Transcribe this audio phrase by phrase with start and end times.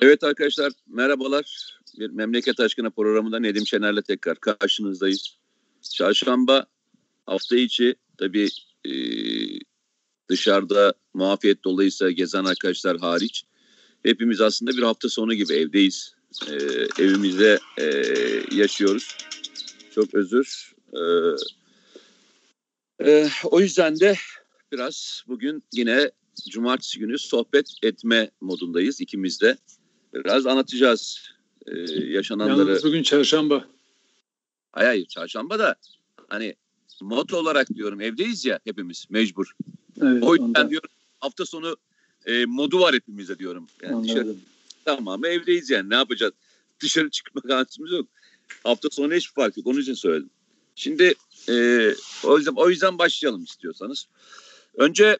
[0.00, 1.76] Evet arkadaşlar merhabalar.
[1.98, 5.36] Bir Memleket Aşkına programında Nedim Şener'le tekrar karşınızdayız.
[5.92, 6.66] Çarşamba
[7.26, 8.48] hafta içi tabii
[8.84, 8.92] e,
[10.28, 13.44] dışarıda muafiyet dolayısıyla gezen arkadaşlar hariç
[14.02, 16.14] hepimiz aslında bir hafta sonu gibi evdeyiz.
[16.48, 16.54] E,
[17.02, 17.84] evimizde e,
[18.56, 19.16] yaşıyoruz.
[19.94, 20.72] Çok özür.
[20.92, 21.00] E,
[23.10, 24.16] e, o yüzden de
[24.72, 26.10] biraz bugün yine
[26.50, 29.56] cumartesi günü sohbet etme modundayız ikimiz de.
[30.14, 31.30] Biraz anlatacağız
[31.66, 32.68] e, yaşananları.
[32.68, 33.64] Yalnız bugün çarşamba.
[34.72, 35.74] Hayır hayır çarşamba da
[36.28, 36.54] hani
[37.00, 39.52] mod olarak diyorum evdeyiz ya hepimiz mecbur.
[40.02, 40.70] Evet, o yüzden ondan.
[40.70, 40.88] diyorum
[41.20, 41.76] hafta sonu
[42.26, 43.66] e, modu var hepimizde diyorum.
[43.82, 44.34] Yani dışarı,
[44.84, 46.32] tamam evdeyiz yani ne yapacağız?
[46.80, 48.06] Dışarı çıkma şansımız yok.
[48.64, 49.66] Hafta sonu hiçbir fark yok.
[49.66, 50.30] Onun için söyledim.
[50.74, 51.14] Şimdi
[51.48, 51.86] e,
[52.24, 54.06] o yüzden o yüzden başlayalım istiyorsanız.
[54.74, 55.18] Önce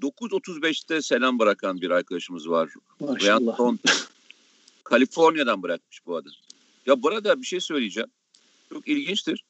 [0.00, 2.70] 9.35'te selam bırakan bir arkadaşımız var.
[3.00, 3.56] Maşallah.
[3.56, 3.92] Thornton.
[4.88, 6.30] Kaliforniya'dan bırakmış bu adı.
[6.86, 8.10] Ya burada bir şey söyleyeceğim.
[8.68, 9.44] Çok ilginçtir.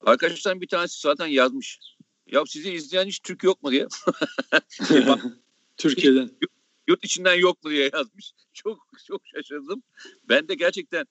[0.00, 1.78] Arkadaşlar bir tanesi zaten yazmış.
[2.26, 3.86] Ya sizi izleyen hiç Türk yok mu diye.
[5.06, 5.22] Bak,
[5.76, 6.30] Türkiye'den.
[6.88, 8.32] yurt içinden yok mu diye yazmış.
[8.52, 9.82] Çok çok şaşırdım.
[10.28, 11.06] Ben de gerçekten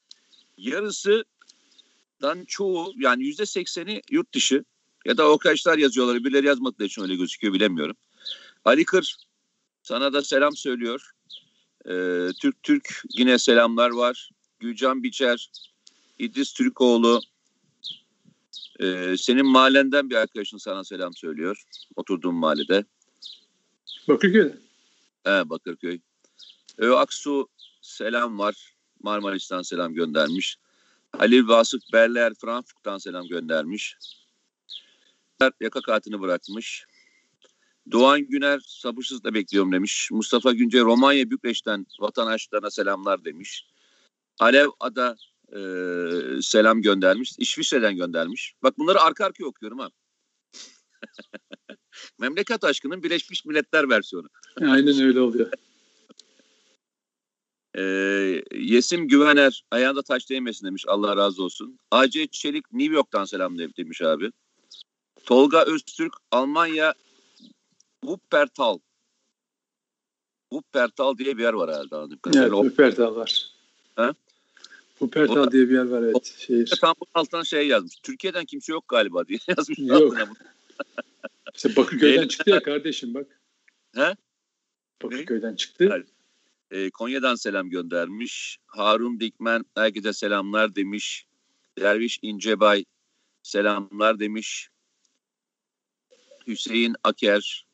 [0.58, 4.64] yarısından çoğu yani yüzde sekseni yurt dışı
[5.06, 6.24] ya da arkadaşlar yazıyorlar.
[6.24, 7.96] Birileri yazmadığı için öyle gözüküyor bilemiyorum.
[8.66, 9.16] Ali Kır
[9.84, 11.12] sana da selam söylüyor.
[11.86, 14.30] Ee, Türk Türk yine selamlar var.
[14.60, 15.52] Gülcan Biçer,
[16.20, 17.22] İdris Türkoğlu,
[18.80, 21.64] ee, senin mahallenden bir arkadaşın sana selam söylüyor.
[21.96, 22.86] Oturduğun mahallede.
[24.08, 24.58] Bakırköy'de.
[25.24, 26.00] He, Bakırköy.
[26.78, 27.48] Ö Aksu
[27.82, 28.74] selam var.
[29.04, 30.58] Marmaris'ten selam göndermiş.
[31.18, 33.98] Halil Vasıf Berler Frankfurt'tan selam göndermiş.
[35.62, 36.86] Yaka kartını bırakmış.
[37.92, 40.10] Doğan Güner sabırsızla bekliyorum demiş.
[40.12, 43.66] Mustafa Günce Romanya Bükreş'ten vatandaşlarına selamlar demiş.
[44.40, 45.16] Alev Ada
[45.52, 45.60] e,
[46.42, 47.34] selam göndermiş.
[47.38, 48.54] İsviçre'den göndermiş.
[48.64, 49.90] Bak bunları arka arkaya okuyorum ha.
[52.20, 54.28] Memleket aşkının Birleşmiş Milletler versiyonu.
[54.62, 55.52] Aynen öyle oluyor.
[57.78, 60.86] Ee, Yesim Güvener ayağında taş değmesin demiş.
[60.88, 61.80] Allah razı olsun.
[61.92, 64.32] AC Çelik New York'tan selam de- demiş abi.
[65.26, 66.94] Tolga Öztürk Almanya
[68.02, 68.80] Wuppertal.
[70.52, 71.96] Wuppertal diye bir yer var herhalde.
[71.96, 72.48] anladığım kadarıyla.
[72.48, 73.52] Evet, Wuppertal var.
[73.96, 74.14] Ha?
[74.90, 76.36] Wuppertal diye bir yer var evet.
[76.38, 76.74] Şehir.
[76.82, 77.96] Tam bunun altından şey yazmış.
[77.96, 79.80] Türkiye'den kimse yok galiba diye yazmış.
[79.80, 80.18] Yok.
[81.56, 83.42] İşte Bakırköy'den çıktı ya kardeşim bak.
[83.96, 84.16] He?
[85.04, 85.90] Bakırköy'den çıktı.
[85.92, 86.92] Evet.
[86.94, 88.58] Konya'dan selam göndermiş.
[88.66, 91.26] Harun Dikmen herkese selamlar demiş.
[91.80, 92.86] Derviş İncebay
[93.44, 94.70] selamlar demiş.
[96.48, 97.68] Hüseyin Aker,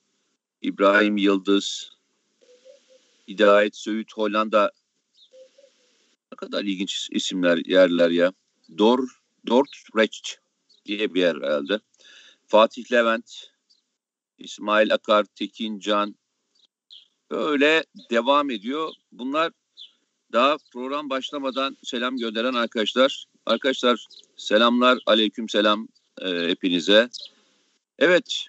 [0.61, 1.91] İbrahim Yıldız,
[3.27, 4.71] Hidayet Söğüt Hollanda.
[6.31, 8.33] Ne kadar ilginç isimler, yerler ya.
[8.77, 9.07] Dor,
[9.47, 10.35] Dordrecht
[10.85, 11.79] diye bir yer herhalde.
[12.47, 13.51] Fatih Levent,
[14.38, 16.16] İsmail Akar, Tekin Can,
[17.31, 18.93] Böyle devam ediyor.
[19.11, 19.51] Bunlar
[20.33, 23.25] daha program başlamadan selam gönderen arkadaşlar.
[23.45, 24.05] Arkadaşlar
[24.37, 25.87] selamlar, aleyküm selam
[26.22, 27.09] e, hepinize.
[27.99, 28.45] Evet,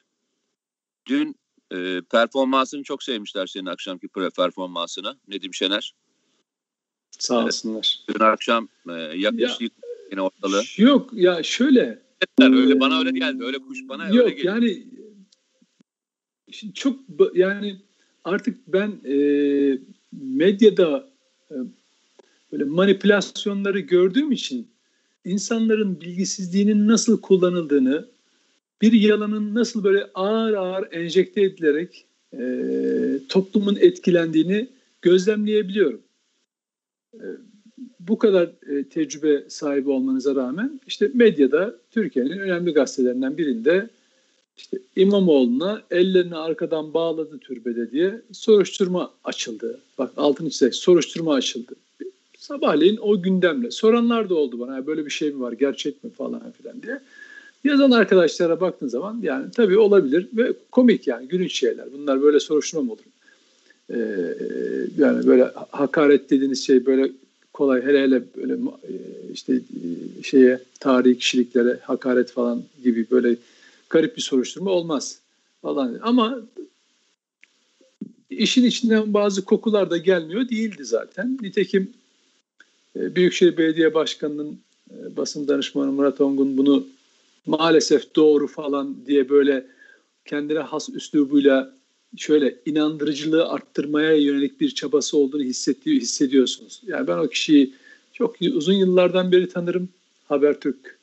[1.07, 1.37] dün
[1.75, 5.95] e, performansını çok sevmişler senin akşamki pre- performansını Nedim Şener.
[7.19, 8.01] Sağ olsunlar.
[8.09, 9.73] Dün akşam e, yaklaşık
[10.11, 10.63] yine ortalığı.
[10.77, 12.07] Yok ya şöyle.
[12.41, 14.47] Öyle bana öyle geldi, öyle kuş bana öyle Yok geldi.
[14.47, 14.87] yani
[16.75, 17.01] çok
[17.35, 17.77] yani
[18.25, 19.17] artık ben e,
[20.13, 21.09] medyada
[21.51, 21.55] e,
[22.53, 24.71] böyle manipülasyonları gördüğüm için
[25.25, 28.09] insanların bilgisizliğinin nasıl kullanıldığını
[28.83, 32.39] bir yalanın nasıl böyle ağır ağır enjekte edilerek e,
[33.29, 34.69] toplumun etkilendiğini
[35.03, 36.01] gözlemleyebiliyorum.
[37.15, 37.25] E,
[38.01, 43.89] bu kadar e, tecrübe sahibi olmanıza rağmen işte medyada Türkiye'nin önemli gazetelerinden birinde
[44.57, 49.81] işte İmamoğlu'na ellerini arkadan bağladı türbede diye soruşturma açıldı.
[49.99, 51.75] Bak altını çizerek soruşturma açıldı.
[52.39, 53.71] Sabahleyin o gündemle.
[53.71, 57.01] Soranlar da oldu bana "Ya böyle bir şey mi var gerçek mi falan filan diye.
[57.65, 61.93] Yazan arkadaşlara baktığın zaman yani tabii olabilir ve komik yani gülünç şeyler.
[61.93, 63.03] Bunlar böyle soruşturma mı olur?
[63.91, 63.99] Ee,
[64.99, 67.13] yani böyle hakaret dediğiniz şey böyle
[67.53, 68.93] kolay hele hele böyle e,
[69.33, 73.37] işte e, şeye tarihi kişiliklere hakaret falan gibi böyle
[73.91, 75.19] garip bir soruşturma olmaz
[75.63, 75.99] falan.
[76.03, 76.41] Ama
[78.31, 81.39] işin içinden bazı kokular da gelmiyor değildi zaten.
[81.43, 81.91] Nitekim
[82.97, 84.59] e, Büyükşehir Belediye Başkanı'nın
[85.17, 86.87] basın danışmanı Murat Ongun bunu
[87.47, 89.67] maalesef doğru falan diye böyle
[90.25, 91.77] kendine has üslubuyla
[92.17, 96.83] şöyle inandırıcılığı arttırmaya yönelik bir çabası olduğunu hissediyor, hissediyorsunuz.
[96.87, 97.75] Yani ben o kişiyi
[98.13, 99.89] çok uzun yıllardan beri tanırım.
[100.29, 100.99] Habertürk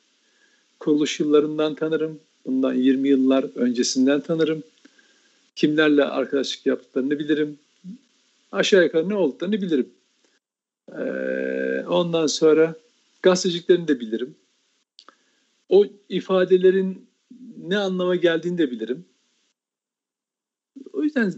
[0.80, 2.20] kuruluş yıllarından tanırım.
[2.46, 4.62] Bundan 20 yıllar öncesinden tanırım.
[5.56, 7.58] Kimlerle arkadaşlık yaptıklarını bilirim.
[8.52, 9.88] Aşağı yukarı ne olduklarını bilirim.
[10.92, 12.74] Ee, ondan sonra
[13.22, 14.34] gazeteciliklerini de bilirim.
[15.68, 17.06] O ifadelerin
[17.58, 19.04] ne anlama geldiğini de bilirim.
[20.92, 21.34] O yüzden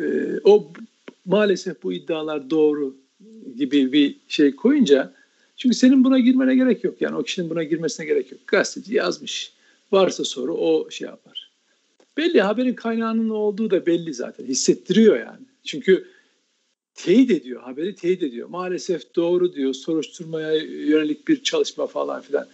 [0.00, 0.02] e,
[0.44, 0.72] o
[1.24, 2.96] maalesef bu iddialar doğru
[3.56, 5.14] gibi bir şey koyunca
[5.56, 7.00] çünkü senin buna girmene gerek yok.
[7.00, 8.40] Yani o kişinin buna girmesine gerek yok.
[8.46, 9.52] Gazeteci yazmış.
[9.92, 11.50] Varsa soru o şey yapar.
[12.16, 14.44] Belli haberin kaynağının olduğu da belli zaten.
[14.46, 15.46] Hissettiriyor yani.
[15.64, 16.08] Çünkü
[16.94, 17.62] teyit ediyor.
[17.62, 18.48] Haberi teyit ediyor.
[18.48, 19.74] Maalesef doğru diyor.
[19.74, 22.46] Soruşturmaya yönelik bir çalışma falan filan.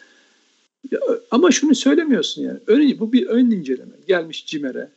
[1.31, 2.59] Ama şunu söylemiyorsun yani.
[2.67, 3.93] Ön, bu bir ön inceleme.
[4.07, 4.89] Gelmiş CİMER'e.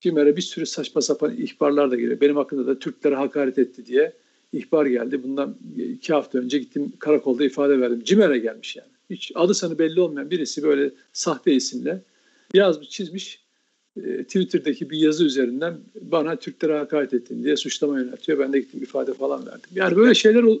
[0.00, 2.20] CİMER'e bir sürü saçma sapan ihbarlar da geliyor.
[2.20, 4.12] Benim hakkında da Türklere hakaret etti diye
[4.52, 5.22] ihbar geldi.
[5.22, 8.04] Bundan iki hafta önce gittim karakolda ifade verdim.
[8.04, 8.88] CİMER'e gelmiş yani.
[9.10, 12.02] Hiç adı sanı belli olmayan birisi böyle sahte isimle
[12.54, 13.40] yazmış çizmiş
[13.96, 18.38] e, Twitter'daki bir yazı üzerinden bana Türklere hakaret ettin diye suçlama yöneltiyor.
[18.38, 19.70] Ben de gittim ifade falan verdim.
[19.74, 20.58] Yani böyle şeyler ol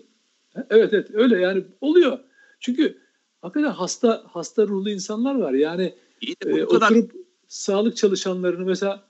[0.70, 2.18] evet evet öyle yani oluyor.
[2.60, 2.96] Çünkü
[3.42, 5.52] hakikaten hasta hasta ruhlu insanlar var.
[5.52, 5.94] Yani
[6.46, 7.12] e, oturup
[7.48, 9.02] sağlık çalışanlarını mesela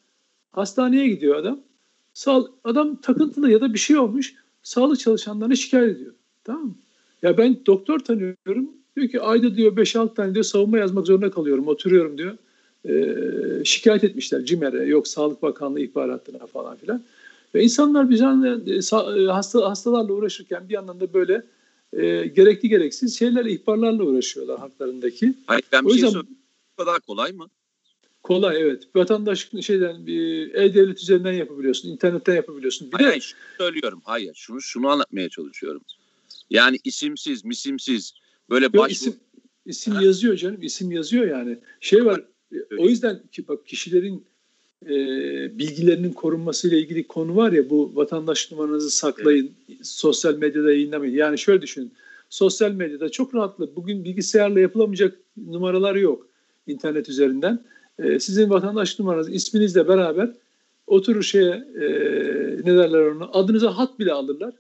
[0.52, 1.61] hastaneye gidiyor adam.
[2.14, 4.34] Sağ, adam takıntılı ya da bir şey olmuş.
[4.62, 6.14] Sağlık çalışanlarını şikayet ediyor.
[6.44, 6.75] Tamam mı?
[7.23, 8.70] Ya ben doktor tanıyorum.
[8.96, 11.69] Diyor ki ayda diyor 5-6 tane diyor savunma yazmak zorunda kalıyorum.
[11.69, 12.37] Oturuyorum diyor.
[12.88, 14.84] E, şikayet etmişler CİMER'e.
[14.84, 17.02] Yok Sağlık Bakanlığı ihbar hattına falan filan.
[17.55, 21.43] Ve insanlar bir e, e, hasta, hastalarla uğraşırken bir yandan da böyle
[21.96, 25.34] e, gerekli gereksiz şeylerle, ihbarlarla uğraşıyorlar haklarındaki.
[25.46, 26.31] Hayır ben bir o şey yüzden, şey
[26.78, 27.50] Bu kadar kolay mı?
[28.22, 28.88] Kolay evet.
[28.96, 30.02] Vatandaş şeyden
[30.54, 32.88] e-devlet üzerinden yapabiliyorsun, internetten yapabiliyorsun.
[32.88, 34.00] Bir hayır, de, hayır söylüyorum.
[34.04, 35.82] Hayır, şunu şunu anlatmaya çalışıyorum.
[36.50, 38.14] Yani isimsiz, misimsiz
[38.50, 39.16] böyle baş isim,
[39.66, 40.62] isim yazıyor canım.
[40.62, 41.58] isim yazıyor yani.
[41.81, 42.25] Şey var.
[42.78, 44.26] O yüzden ki bak kişilerin
[44.84, 44.88] e,
[45.58, 49.87] bilgilerinin korunmasıyla ilgili konu var ya bu vatandaş numaranızı saklayın, evet.
[49.87, 51.14] sosyal medyada yayınlamayın.
[51.14, 51.93] Yani şöyle düşünün.
[52.31, 56.26] Sosyal medyada çok rahatlıkla bugün bilgisayarla yapılamayacak numaralar yok
[56.67, 57.64] internet üzerinden.
[57.99, 60.31] E, sizin vatandaş numaranız isminizle beraber
[60.87, 61.88] oturur şeye e,
[62.64, 64.55] ne derler onu adınıza hat bile alırlar.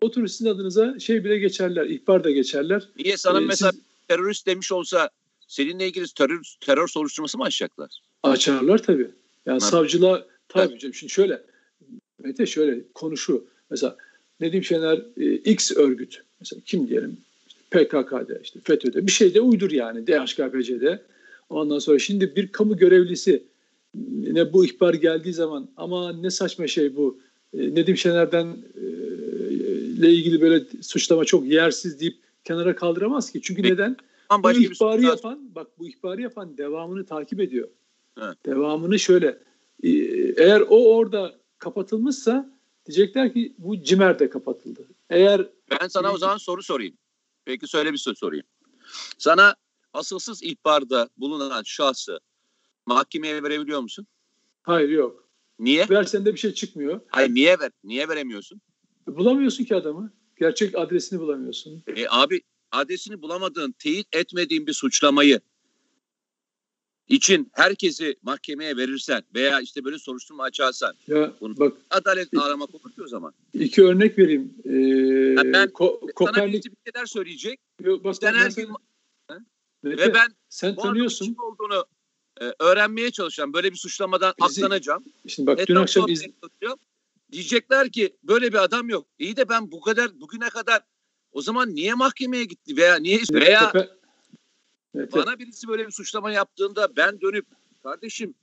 [0.00, 2.88] Oturur sizin adınıza şey bile geçerler, ihbar da geçerler.
[2.98, 5.10] Niye sana ee, mesela siz, terörist demiş olsa
[5.48, 7.90] seninle ilgili terör, terör soruşturması mı açacaklar?
[8.22, 9.10] Açarlar tabii.
[9.46, 9.62] Yani evet.
[9.62, 10.94] savcılığa tabii canım.
[10.94, 11.42] Şimdi şöyle
[12.22, 13.44] Mete şöyle konuşu.
[13.70, 13.96] Mesela
[14.40, 16.22] Nedim Şener e, X örgüt.
[16.40, 17.16] Mesela kim diyelim?
[17.48, 21.02] İşte PKK'de, işte FETÖ'de bir şey de uydur yani DHKPC'de.
[21.50, 23.42] Ondan sonra şimdi bir kamu görevlisi
[24.32, 27.18] ne bu ihbar geldiği zaman ama ne saçma şey bu.
[27.54, 28.86] E, Nedim Şener'den e,
[30.00, 33.40] ile ilgili böyle suçlama çok yersiz deyip kenara kaldıramaz ki.
[33.42, 33.96] Çünkü neden?
[34.42, 37.68] Bu ihbarı yapan, bak bu ihbarı yapan devamını takip ediyor.
[38.18, 38.46] Evet.
[38.46, 39.42] Devamını şöyle
[39.82, 39.88] e,
[40.36, 44.88] eğer o orada kapatılmışsa diyecekler ki bu cimer de kapatıldı.
[45.10, 46.98] Eğer ben sana o zaman soru sorayım.
[47.44, 48.46] Peki söyle bir soru sorayım.
[49.18, 49.56] Sana
[49.92, 52.20] asılsız ihbarda bulunan şahsı
[52.86, 54.06] mahkemeye verebiliyor musun?
[54.62, 55.28] Hayır yok.
[55.58, 55.88] Niye?
[55.90, 57.00] Versen de bir şey çıkmıyor.
[57.08, 57.70] Hayır niye ver?
[57.84, 58.60] Niye veremiyorsun?
[59.06, 60.12] Bulamıyorsun ki adamı.
[60.36, 61.82] Gerçek adresini bulamıyorsun.
[61.96, 65.40] E, abi adresini bulamadığın, teyit etmediğin bir suçlamayı
[67.10, 72.92] için herkesi mahkemeye verirsen veya işte böyle soruşturma açarsan ya, bunu bak, adalet aramak olur
[72.92, 73.32] ki o zaman.
[73.54, 74.54] İki örnek vereyim.
[74.64, 76.64] Ee, yani ben Ko- Kopernik...
[76.64, 77.60] bir şeyler söyleyecek.
[77.80, 78.68] Yok, bak, sen her gün...
[79.82, 81.36] Mete, ve ben sen tanıyorsun.
[81.38, 81.84] olduğunu
[82.40, 83.52] e, öğrenmeye çalışacağım.
[83.52, 85.04] Böyle bir suçlamadan Bizi, aklanacağım.
[85.26, 86.24] Şimdi bak dün akşam iz...
[87.32, 89.06] Diyecekler ki böyle bir adam yok.
[89.18, 90.82] İyi de ben bu kadar bugüne kadar
[91.32, 93.72] o zaman niye mahkemeye gitti veya niye veya
[94.94, 97.46] evet, bana birisi böyle bir suçlama yaptığında ben dönüp
[97.82, 98.34] kardeşim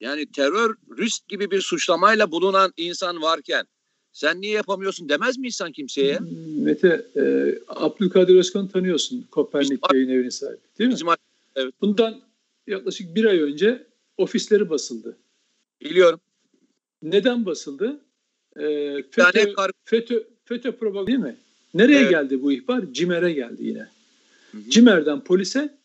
[0.00, 3.66] yani terörist gibi bir suçlamayla bulunan insan varken
[4.12, 6.18] sen niye yapamıyorsun demez mi insan kimseye?
[6.58, 9.26] Mete, e, Abdülkadir Özkan tanıyorsun.
[9.30, 10.94] Kopernik işte, yayın evinin sahibi değil mi?
[10.94, 11.08] Bizim,
[11.56, 11.74] evet.
[11.80, 12.20] Bundan
[12.66, 13.86] yaklaşık bir ay önce
[14.16, 15.16] ofisleri basıldı.
[15.80, 16.20] Biliyorum.
[17.02, 18.00] Neden basıldı?
[18.56, 18.62] E,
[19.10, 21.36] FETÖ, yani, FETÖ, FETÖ propaganda değil mi?
[21.74, 22.10] Nereye evet.
[22.10, 22.92] geldi bu ihbar?
[22.92, 23.88] CİMER'e geldi yine.
[24.52, 24.70] Hı hı.
[24.70, 25.78] CİMER'den polise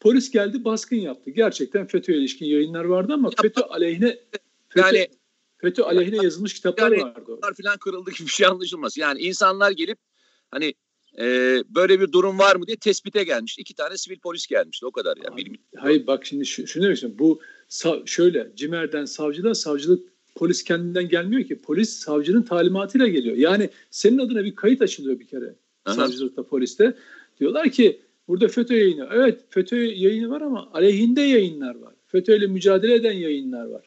[0.00, 1.30] polis geldi baskın yaptı.
[1.30, 4.18] Gerçekten FETÖ'ye ilişkin yayınlar vardı ama ya, FETÖ aleyhine
[4.68, 5.08] FETÖ, yani
[5.58, 7.40] FETÖ aleyhine ya, yazılmış kitaplar yani, vardı.
[7.62, 8.96] Falan kırıldı gibi bir şey anlaşılmaz.
[8.96, 9.98] Yani insanlar gelip
[10.50, 10.74] hani
[11.18, 11.24] e,
[11.68, 13.58] böyle bir durum var mı diye tespite gelmiş.
[13.58, 15.22] İki tane sivil polis gelmişti o kadar ya.
[15.38, 15.56] Yani.
[15.76, 17.18] Hayır bak şimdi şu, şunu demek istiyorum.
[17.18, 17.40] Bu
[18.06, 21.62] şöyle Cimer'den savcılığa savcılık polis kendinden gelmiyor ki.
[21.62, 23.36] Polis savcının talimatıyla geliyor.
[23.36, 25.94] Yani senin adına bir kayıt açılıyor bir kere Aha.
[25.94, 26.94] savcılıkta poliste.
[27.40, 29.08] Diyorlar ki burada FETÖ yayını.
[29.12, 31.94] Evet FETÖ yayını var ama aleyhinde yayınlar var.
[32.06, 33.82] FETÖ ile mücadele eden yayınlar var.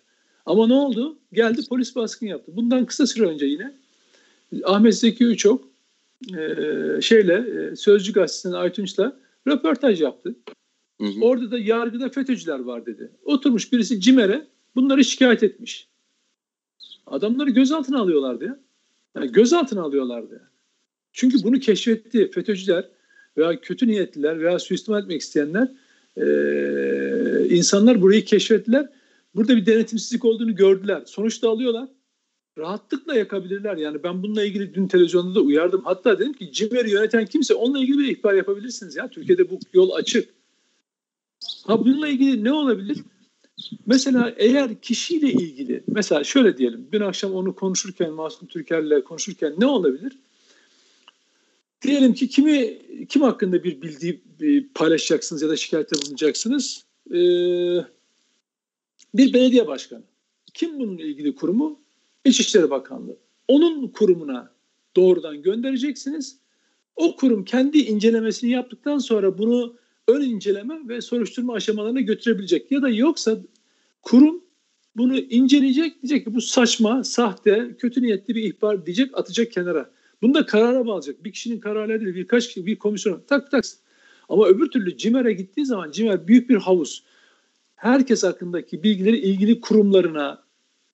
[0.45, 1.17] Ama ne oldu?
[1.33, 2.51] Geldi polis baskın yaptı.
[2.55, 3.73] Bundan kısa süre önce yine
[4.63, 5.67] Ahmet Zeki Üçok
[6.37, 10.35] e, şeyle e, Sözcü Gazetesi'nin Aytunç'la röportaj yaptı.
[11.01, 11.21] Hı hı.
[11.21, 13.11] Orada da yargıda FETÖ'cüler var dedi.
[13.25, 15.87] Oturmuş birisi CİMER'e bunları şikayet etmiş.
[17.07, 18.59] Adamları gözaltına alıyorlardı ya.
[19.15, 20.51] Yani gözaltına alıyorlardı.
[21.15, 22.89] Çünkü bunu keşfetti FETÖ'cüler
[23.37, 25.71] veya kötü niyetliler veya suistimal etmek isteyenler
[26.17, 28.89] eee, insanlar burayı keşfettiler.
[29.35, 31.03] Burada bir denetimsizlik olduğunu gördüler.
[31.05, 31.89] Sonuçta alıyorlar.
[32.57, 33.77] Rahatlıkla yakabilirler.
[33.77, 35.81] Yani ben bununla ilgili dün televizyonda da uyardım.
[35.83, 39.09] Hatta dedim ki CİMER'i yöneten kimse onunla ilgili bir ihbar yapabilirsiniz ya.
[39.09, 40.29] Türkiye'de bu yol açık.
[41.63, 42.97] Ha bununla ilgili ne olabilir?
[43.85, 49.65] Mesela eğer kişiyle ilgili mesela şöyle diyelim dün akşam onu konuşurken Masum Türker'le konuşurken ne
[49.65, 50.19] olabilir?
[51.87, 56.85] Diyelim ki kimi kim hakkında bir bildiği bir paylaşacaksınız ya da şikayette bulunacaksınız?
[57.09, 57.15] Ee,
[59.13, 60.03] bir belediye başkanı.
[60.53, 61.79] Kim bunun ilgili kurumu?
[62.25, 63.17] İçişleri Bakanlığı.
[63.47, 64.51] Onun kurumuna
[64.95, 66.37] doğrudan göndereceksiniz.
[66.95, 69.75] O kurum kendi incelemesini yaptıktan sonra bunu
[70.07, 72.71] ön inceleme ve soruşturma aşamalarına götürebilecek.
[72.71, 73.37] Ya da yoksa
[74.01, 74.41] kurum
[74.95, 79.89] bunu inceleyecek diyecek ki bu saçma, sahte, kötü niyetli bir ihbar diyecek atacak kenara.
[80.21, 81.23] Bunu da karara bağlayacak.
[81.23, 83.65] Bir kişinin kararıyla değil birkaç kişi bir komisyon tak tak.
[84.29, 87.03] Ama öbür türlü CİMER'e gittiği zaman CİMER büyük bir havuz.
[87.75, 90.43] Herkes hakkındaki bilgileri ilgili kurumlarına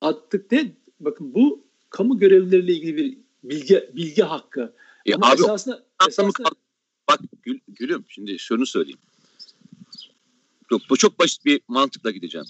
[0.01, 4.73] attık de bakın bu kamu görevlileriyle ilgili bir bilgi bilgi hakkı.
[5.05, 6.49] Ya Ama abi esasında, esasında
[7.09, 8.99] bak Gül, Gülüm şimdi şunu söyleyeyim.
[10.71, 12.47] Yok, bu çok basit bir mantıkla gideceğim.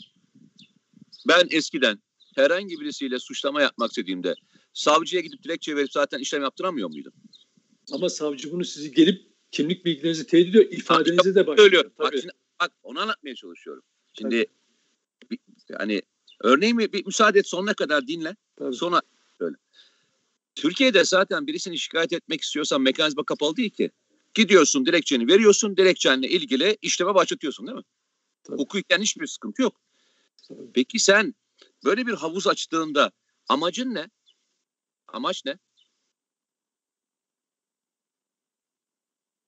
[1.28, 2.00] Ben eskiden
[2.36, 4.36] herhangi birisiyle suçlama yapmak istediğimde
[4.74, 7.14] savcıya gidip dilekçe verip zaten işlem yaptıramıyor muydum?
[7.92, 11.58] Ama savcı bunu sizi gelip kimlik bilgilerinizi teyit ediyor, ifadenizi de başlıyor.
[11.58, 11.92] Söylüyorum.
[12.00, 13.84] Bak, şimdi, bak onu anlatmaya çalışıyorum.
[14.20, 14.46] Şimdi
[15.32, 15.40] bir,
[15.80, 16.02] yani
[16.42, 18.36] örneğimi bir müsaade et sonuna kadar dinle.
[18.56, 18.76] Tabii.
[18.76, 19.02] Sonra
[19.38, 19.56] söyle.
[20.56, 23.92] Türkiye'de zaten birisini şikayet etmek istiyorsan mekanizma kapalı değil ki.
[24.34, 25.78] Gidiyorsun dilekçeni veriyorsun.
[25.78, 27.84] Dilekçenle ilgili işleme başlatıyorsun değil mi?
[28.44, 28.58] Tabii.
[28.58, 29.82] Hukuken hiçbir sıkıntı yok.
[30.48, 30.72] Tabii.
[30.74, 31.36] Peki sen
[31.86, 33.12] böyle bir havuz açtığında
[33.48, 34.10] amacın ne?
[35.14, 35.58] Amaç ne?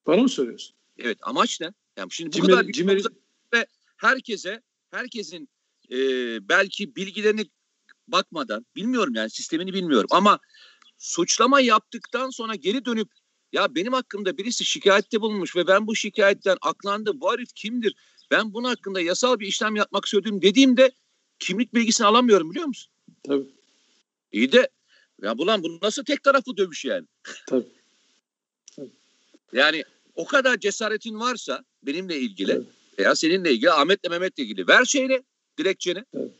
[0.07, 0.75] Bana mı soruyorsun?
[0.97, 1.73] Evet amaç ne?
[1.97, 3.09] Yani şimdi bu Cimer, kadar bir Cimer, havuza
[3.97, 5.49] herkese herkesin
[5.91, 5.97] e,
[6.49, 7.45] belki bilgilerini
[8.07, 10.39] bakmadan bilmiyorum yani sistemini bilmiyorum ama
[10.97, 13.07] suçlama yaptıktan sonra geri dönüp
[13.51, 17.21] ya benim hakkımda birisi şikayette bulunmuş ve ben bu şikayetten aklandım.
[17.21, 17.95] Bu herif kimdir?
[18.31, 20.91] Ben bunun hakkında yasal bir işlem yapmak istiyorum dediğimde
[21.39, 22.93] kimlik bilgisini alamıyorum biliyor musun?
[23.23, 23.47] Tabii.
[24.31, 24.69] İyi de
[25.23, 27.07] ya bulan bu nasıl tek taraflı dövüş yani?
[27.47, 27.67] Tabii.
[29.53, 29.83] Yani
[30.15, 32.67] o kadar cesaretin varsa benimle ilgili Evet.
[32.99, 35.23] veya seninle ilgili Ahmet'le Mehmet'le ilgili ver şeyle
[35.57, 36.03] dilekçeni.
[36.13, 36.31] Evet.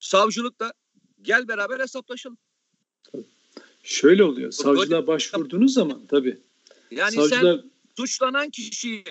[0.00, 0.72] Savcılıkla
[1.22, 2.38] gel beraber hesaplaşalım.
[3.82, 4.38] Şöyle oluyor.
[4.38, 6.40] Böyle- Savcılığa başvurduğunuz zaman tabii.
[6.90, 7.60] Yani sen Savcılar
[7.96, 9.04] suçlanan kişiyi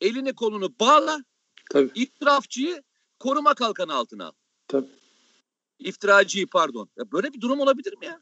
[0.00, 1.24] elini kolunu bağla,
[1.70, 1.90] tabii.
[1.94, 2.82] itirafçıyı
[3.18, 4.32] koruma kalkanı altına al.
[4.68, 4.86] Tabii.
[5.84, 6.88] İftiracıyı pardon.
[6.98, 8.20] Ya böyle bir durum olabilir mi ya?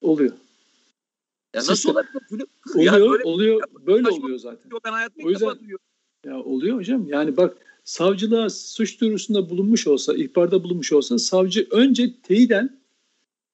[0.00, 0.32] Oluyor.
[1.54, 2.20] Ya Sistem- nasıl olabilir?
[2.30, 2.46] Gülüm?
[2.74, 3.62] Oluyor, Ya böyle oluyor.
[3.86, 4.70] Böyle saçma- oluyor zaten.
[4.84, 5.78] ben hayatımda O ilk defa yüzden-.
[6.30, 7.08] Ya oluyor hocam.
[7.08, 12.80] Yani bak savcılığa suç duyurusunda bulunmuş olsa, ihbarda bulunmuş olsa savcı önce teyiden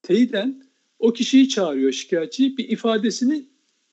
[0.01, 0.63] teyiden
[0.99, 3.45] o kişiyi çağırıyor şikayetçi bir ifadesini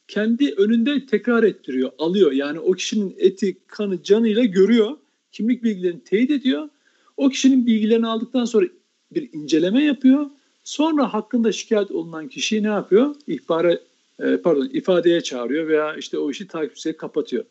[0.09, 2.33] kendi önünde tekrar ettiriyor, alıyor.
[2.33, 4.97] Yani o kişinin eti, kanı, canıyla görüyor.
[5.33, 6.69] Kimlik bilgilerini teyit ediyor.
[7.17, 8.67] O kişinin bilgilerini aldıktan sonra
[9.11, 10.27] bir inceleme yapıyor.
[10.65, 13.15] Sonra hakkında şikayet olunan kişiyi ne yapıyor?
[13.27, 13.79] İhbara,
[14.21, 17.45] e, pardon ifadeye çağırıyor veya işte o işi takipçiye kapatıyor.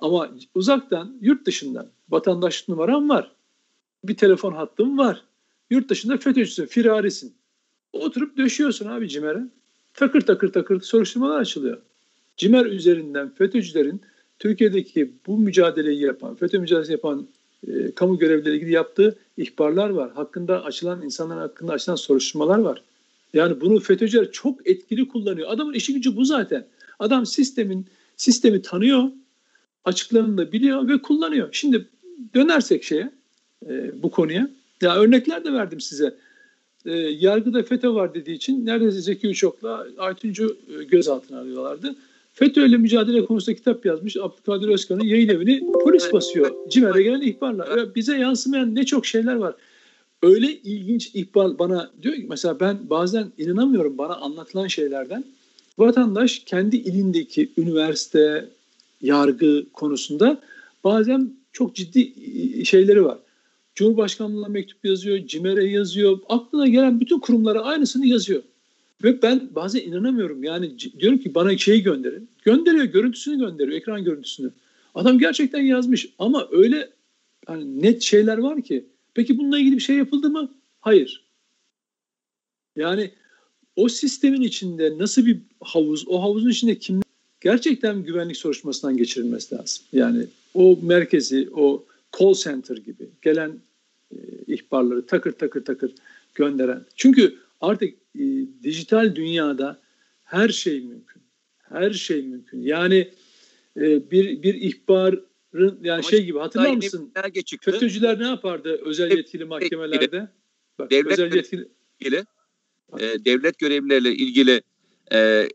[0.00, 3.32] Ama uzaktan, yurt dışından vatandaşlık numaram var.
[4.04, 5.24] Bir telefon hattım var.
[5.70, 7.34] Yurt dışında FETÖ'cüsün, firarisin.
[7.92, 9.42] Oturup döşüyorsun abi CİMER'e.
[9.94, 11.78] Takır takır takır soruşturmalar açılıyor.
[12.36, 14.00] CİMER üzerinden FETÖ'cülerin
[14.38, 17.28] Türkiye'deki bu mücadeleyi yapan, FETÖ mücadelesi yapan
[17.66, 20.12] e, kamu görevlileri ilgili yaptığı ihbarlar var.
[20.12, 22.82] Hakkında açılan insanların hakkında açılan soruşturmalar var.
[23.34, 25.48] Yani bunu FETÖ'cüler çok etkili kullanıyor.
[25.50, 26.66] Adamın işi gücü bu zaten.
[26.98, 27.86] Adam sistemin
[28.16, 29.04] sistemi tanıyor,
[29.84, 31.48] açıklarını da biliyor ve kullanıyor.
[31.52, 31.88] Şimdi
[32.34, 33.10] dönersek şeye,
[33.66, 34.50] e, bu konuya.
[34.82, 36.14] Ya örnekler de verdim size.
[36.86, 41.96] E, yargıda FETÖ var dediği için neredeyse Zeki Uçok'la Aytuncu e, gözaltına alıyorlardı.
[42.38, 46.54] FETÖ ile mücadele konusunda kitap yazmış Abdülkadir Özkan'ın yayın evini polis basıyor.
[46.68, 47.94] CİMER'e gelen ihbarlar.
[47.94, 49.54] Bize yansımayan ne çok şeyler var.
[50.22, 55.24] Öyle ilginç ihbar bana diyor ki mesela ben bazen inanamıyorum bana anlatılan şeylerden.
[55.78, 58.48] Vatandaş kendi ilindeki üniversite,
[59.02, 60.40] yargı konusunda
[60.84, 62.12] bazen çok ciddi
[62.64, 63.18] şeyleri var.
[63.74, 66.18] Cumhurbaşkanlığına mektup yazıyor, CİMER'e yazıyor.
[66.28, 68.42] Aklına gelen bütün kurumlara aynısını yazıyor.
[69.04, 70.44] Ve ben bazen inanamıyorum.
[70.44, 72.28] Yani diyorum ki bana şeyi gönderin.
[72.44, 74.50] Gönderiyor, görüntüsünü gönderiyor, ekran görüntüsünü.
[74.94, 76.90] Adam gerçekten yazmış ama öyle
[77.46, 78.86] hani net şeyler var ki.
[79.14, 80.54] Peki bununla ilgili bir şey yapıldı mı?
[80.80, 81.24] Hayır.
[82.76, 83.10] Yani
[83.76, 87.00] o sistemin içinde nasıl bir havuz, o havuzun içinde kim
[87.40, 89.84] gerçekten güvenlik soruşturmasından geçirilmesi lazım.
[89.92, 91.84] Yani o merkezi, o
[92.18, 93.52] call center gibi gelen
[94.12, 95.92] e, ihbarları takır takır takır
[96.34, 96.84] gönderen.
[96.96, 99.80] Çünkü artık e, dijital dünyada
[100.24, 101.22] her şey mümkün.
[101.58, 102.62] Her şey mümkün.
[102.62, 103.10] Yani
[103.76, 107.12] e, bir bir ihbarın yani Ama şey gibi hatırlar mısın?
[107.60, 110.28] FETÖ'cüler ne yapardı özel yetkili mahkemelerde?
[110.78, 111.68] Bak, devlet özel yetkili
[112.00, 112.24] ilgili,
[112.98, 114.62] e, devlet görevlileriyle ilgili
[115.12, 115.48] e,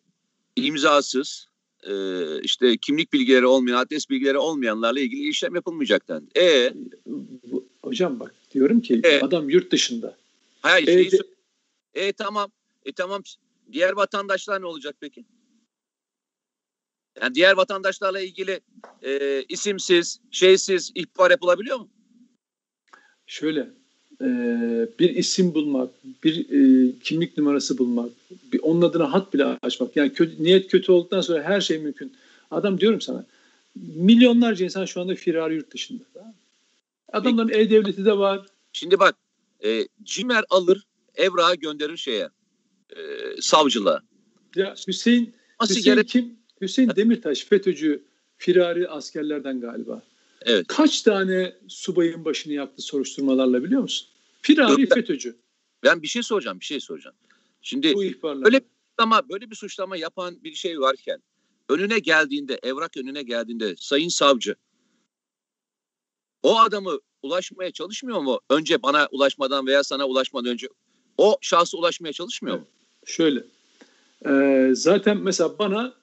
[0.55, 1.47] imzasız
[1.87, 1.93] e,
[2.41, 6.39] işte kimlik bilgileri olmayan, adres bilgileri olmayanlarla ilgili işlem yapılmayacak dendi.
[6.39, 6.73] E
[7.81, 10.17] hocam bak diyorum ki e, adam yurt dışında.
[10.61, 11.17] Hayır, e, de,
[11.93, 12.51] e tamam.
[12.85, 13.23] E tamam.
[13.71, 15.25] Diğer vatandaşlar ne olacak peki?
[17.21, 18.59] Yani diğer vatandaşlarla ilgili
[19.01, 21.89] e, isimsiz, şeysiz ihbar yapılabiliyor mu?
[23.27, 23.69] Şöyle,
[24.21, 24.27] e,
[24.99, 25.89] bir isim bulmak,
[26.23, 28.09] bir e, kimlik numarası bulmak,
[28.53, 29.95] bir, onun adına hat bile açmak.
[29.95, 32.13] Yani kötü, niyet kötü olduktan sonra her şey mümkün.
[32.51, 33.25] Adam diyorum sana,
[33.75, 36.03] milyonlarca insan şu anda firar yurt dışında.
[37.11, 38.45] Adamların e-devleti de var.
[38.73, 39.15] Şimdi bak,
[39.65, 40.83] e, Cimer alır,
[41.15, 42.29] evrağı gönderir şeye,
[42.95, 43.01] e,
[43.41, 44.01] savcılığa.
[44.55, 46.09] Ya Hüseyin, Nasıl Hüseyin gerek...
[46.09, 46.39] kim?
[46.61, 48.03] Hüseyin Demirtaş FETÖ'cü
[48.37, 50.01] firari askerlerden galiba.
[50.41, 50.67] Evet.
[50.67, 54.07] Kaç tane subayın başını yaktı soruşturmalarla biliyor musun?
[54.41, 55.35] Firari Yok, FETÖ'cü.
[55.83, 57.15] Ben bir şey soracağım, bir şey soracağım.
[57.61, 61.23] Şimdi böyle bir suçlama, böyle bir suçlama yapan bir şey varken
[61.69, 64.55] önüne geldiğinde, evrak önüne geldiğinde sayın savcı
[66.43, 68.39] o adamı ulaşmaya çalışmıyor mu?
[68.49, 70.67] Önce bana ulaşmadan veya sana ulaşmadan önce
[71.17, 72.65] o şahsı ulaşmaya çalışmıyor mu?
[73.05, 73.43] Şöyle.
[74.25, 75.93] E, zaten mesela bana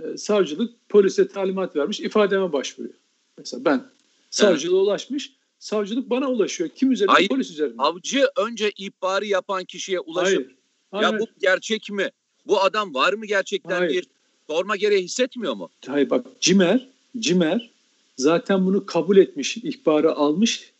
[0.00, 2.94] e, savcılık polise talimat vermiş ifademe başvuruyor.
[3.38, 3.84] Mesela ben
[4.30, 4.88] savcılığa evet.
[4.88, 6.70] ulaşmış savcılık bana ulaşıyor.
[6.70, 7.12] Kim üzerinde?
[7.12, 7.76] Hayır, Polis üzerinde.
[7.76, 10.50] Savcı önce ihbarı yapan kişiye ulaşıp
[10.90, 11.04] Hayır.
[11.08, 11.14] Hayır.
[11.14, 12.10] ya bu gerçek mi?
[12.46, 13.90] Bu adam var mı gerçekten Hayır.
[13.90, 14.02] diye
[14.50, 15.70] sorma gereği hissetmiyor mu?
[15.86, 17.70] Hayır bak Cimer, Cimer
[18.16, 20.72] zaten bunu kabul etmiş, ihbarı almış,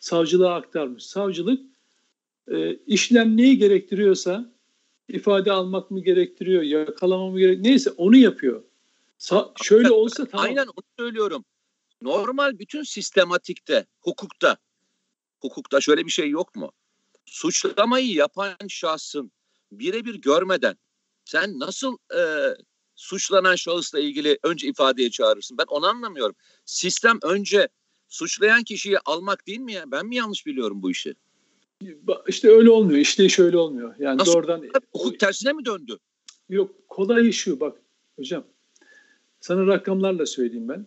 [0.00, 1.06] savcılığa aktarmış.
[1.06, 1.60] Savcılık
[2.50, 4.52] e, işlem neyi gerektiriyorsa
[5.08, 8.62] ifade almak mı gerektiriyor, yakalama mı gerektiriyor, neyse onu yapıyor.
[9.18, 10.46] Sa- şöyle olsa tamam.
[10.46, 11.44] Aynen onu söylüyorum.
[12.02, 14.56] Normal bütün sistematikte, hukukta,
[15.40, 16.72] hukukta şöyle bir şey yok mu?
[17.26, 19.32] Suçlamayı yapan şahsın
[19.72, 20.76] birebir görmeden
[21.24, 22.20] sen nasıl e,
[22.94, 25.58] suçlanan şahısla ilgili önce ifadeye çağırırsın?
[25.58, 26.36] Ben onu anlamıyorum.
[26.64, 27.68] Sistem önce
[28.08, 29.90] suçlayan kişiyi almak değil mi ya?
[29.90, 31.14] Ben mi yanlış biliyorum bu işi?
[32.28, 32.98] İşte öyle olmuyor.
[32.98, 33.94] İşte iş öyle olmuyor.
[33.98, 34.32] Yani Nasıl?
[34.32, 35.98] doğrudan hukuk tersine mi döndü?
[36.48, 37.76] Yok kolay şu bak
[38.16, 38.44] hocam.
[39.40, 40.86] Sana rakamlarla söyleyeyim ben.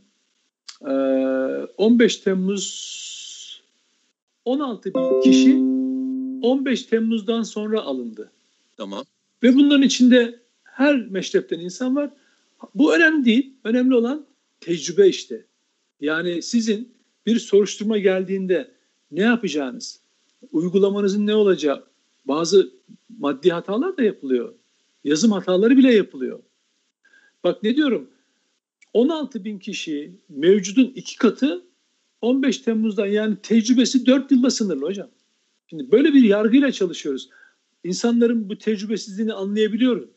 [0.90, 3.62] Ee, 15 Temmuz
[4.46, 5.56] 16 bin kişi
[6.48, 8.32] 15 Temmuz'dan sonra alındı.
[8.78, 9.04] Tamam.
[9.44, 12.10] Ve bunların içinde her meşrepten insan var.
[12.76, 13.54] Bu önemli değil.
[13.64, 14.26] Önemli olan
[14.60, 15.46] tecrübe işte.
[16.02, 16.94] Yani sizin
[17.26, 18.72] bir soruşturma geldiğinde
[19.12, 20.01] ne yapacağınız,
[20.52, 21.84] uygulamanızın ne olacağı,
[22.26, 22.72] bazı
[23.20, 24.54] maddi hatalar da yapılıyor.
[25.04, 26.40] Yazım hataları bile yapılıyor.
[27.44, 28.10] Bak ne diyorum,
[28.94, 31.66] 16 bin kişi mevcudun iki katı
[32.22, 35.08] 15 Temmuz'dan yani tecrübesi 4 yılda sınırlı hocam.
[35.68, 37.30] Şimdi böyle bir yargıyla çalışıyoruz.
[37.84, 40.10] İnsanların bu tecrübesizliğini anlayabiliyorum.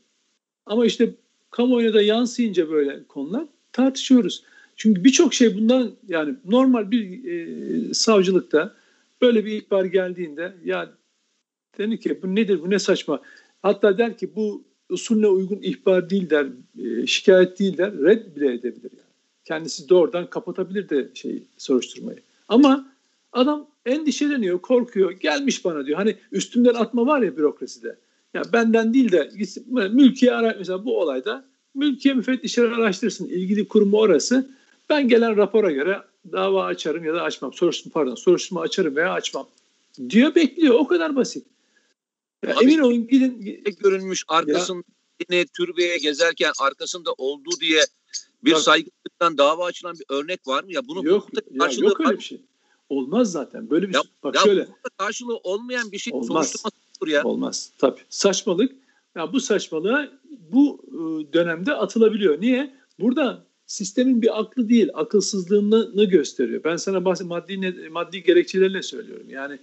[0.67, 1.15] Ama işte
[1.51, 4.43] kamuoyuna da yansıyınca böyle konular tartışıyoruz.
[4.77, 8.75] Çünkü birçok şey bundan yani normal bir e, savcılıkta
[9.23, 10.91] böyle bir ihbar geldiğinde ya
[11.79, 13.23] denir ki bu nedir bu ne saçma.
[13.63, 16.47] Hatta der ki bu usulle uygun ihbar değil der,
[16.79, 18.91] e, şikayet değil der, red bile edebilir.
[18.93, 19.05] Yani.
[19.45, 22.19] Kendisi doğrudan kapatabilir de şey soruşturmayı.
[22.49, 22.93] Ama
[23.33, 25.11] adam endişeleniyor, korkuyor.
[25.11, 25.99] Gelmiş bana diyor.
[25.99, 27.97] Hani üstümden atma var ya bürokraside.
[28.35, 29.31] Ya benden değil de
[29.93, 33.29] mülkiye ara mesela bu olayda mülkiye müfettişler araştırsın.
[33.29, 34.51] ilgili kurumu orası.
[34.91, 35.99] Ben gelen rapora göre
[36.33, 37.53] dava açarım ya da açmam.
[37.53, 39.49] Soruşturma pardon, soruşturma açarım veya açmam.
[40.11, 40.75] Diyor bekliyor.
[40.75, 41.47] O kadar basit.
[42.47, 44.83] Ya Abi, emin olun gidin görünmüş arkasında
[45.31, 47.81] yine türbeye gezerken arkasında olduğu diye
[48.45, 50.89] Bir Bak, saygısızlıktan dava açılan bir örnek var mı ya?
[50.89, 52.41] Bunu yok, ya yok öyle bir şey.
[52.89, 53.71] Olmaz zaten.
[53.71, 54.11] Böyle bir ya, şey.
[54.23, 54.69] Bak ya şöyle.
[54.99, 56.65] karşılığı olmayan bir şey Olmaz.
[57.07, 57.25] ya.
[57.25, 57.71] Olmaz.
[57.79, 58.01] Tabii.
[58.09, 58.73] Saçmalık.
[59.15, 60.09] Ya bu saçmalığa
[60.53, 62.41] bu ıı, dönemde atılabiliyor.
[62.41, 62.75] Niye?
[63.01, 66.65] Burada sistemin bir aklı değil, akılsızlığını gösteriyor.
[66.65, 69.27] Ben sana bahs maddi maddi gerekçelerle söylüyorum.
[69.31, 69.59] Yani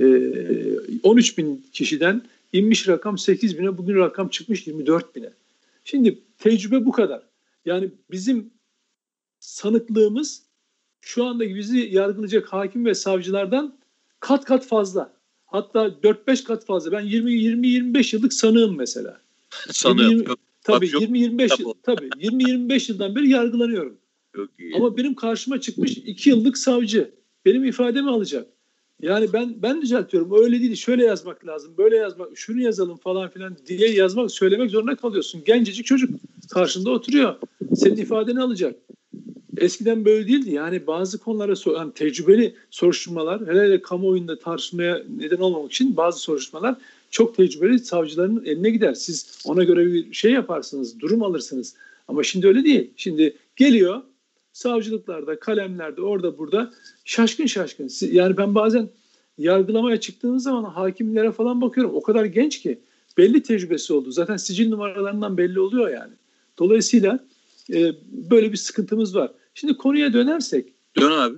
[0.00, 5.30] e, 13 bin kişiden inmiş rakam 8 bine, bugün rakam çıkmış 24 bine.
[5.84, 7.22] Şimdi tecrübe bu kadar.
[7.64, 8.50] Yani bizim
[9.40, 10.42] sanıklığımız
[11.00, 13.78] şu anda bizi yargılayacak hakim ve savcılardan
[14.20, 15.14] kat kat fazla.
[15.46, 16.92] Hatta 4-5 kat fazla.
[16.92, 19.20] Ben 20-20-25 yıllık sanığım mesela.
[19.70, 20.10] Sanığım.
[20.10, 20.24] 20,
[20.64, 23.98] tabii 20-25 yıl, tabii 20-25 yıldan beri yargılanıyorum.
[24.36, 24.74] Çok iyi.
[24.76, 27.10] Ama benim karşıma çıkmış 2 yıllık savcı.
[27.44, 28.46] Benim ifademi alacak.
[29.02, 30.44] Yani ben ben düzeltiyorum.
[30.44, 30.74] Öyle değil.
[30.74, 31.74] Şöyle yazmak lazım.
[31.78, 32.28] Böyle yazmak.
[32.34, 35.42] Şunu yazalım falan filan diye yazmak, söylemek zorunda kalıyorsun.
[35.46, 36.10] Gencecik çocuk
[36.50, 37.34] karşında oturuyor.
[37.74, 38.76] Senin ifadeni alacak.
[39.56, 40.50] Eskiden böyle değildi.
[40.50, 46.20] Yani bazı konulara so yani tecrübeli soruşturmalar, hele hele kamuoyunda tartışmaya neden olmamak için bazı
[46.20, 46.76] soruşturmalar
[47.14, 48.94] çok tecrübeli savcıların eline gider.
[48.94, 51.74] Siz ona göre bir şey yaparsınız, durum alırsınız.
[52.08, 52.90] Ama şimdi öyle değil.
[52.96, 54.02] Şimdi geliyor
[54.52, 56.72] savcılıklarda, kalemlerde, orada burada
[57.04, 57.90] şaşkın şaşkın.
[58.00, 58.88] Yani ben bazen
[59.38, 61.94] yargılamaya çıktığınız zaman hakimlere falan bakıyorum.
[61.94, 62.78] O kadar genç ki
[63.18, 64.10] belli tecrübesi oldu.
[64.10, 66.12] Zaten sicil numaralarından belli oluyor yani.
[66.58, 67.18] Dolayısıyla
[67.74, 67.92] e,
[68.30, 69.32] böyle bir sıkıntımız var.
[69.54, 70.72] Şimdi konuya dönersek.
[70.96, 71.36] Dön abi.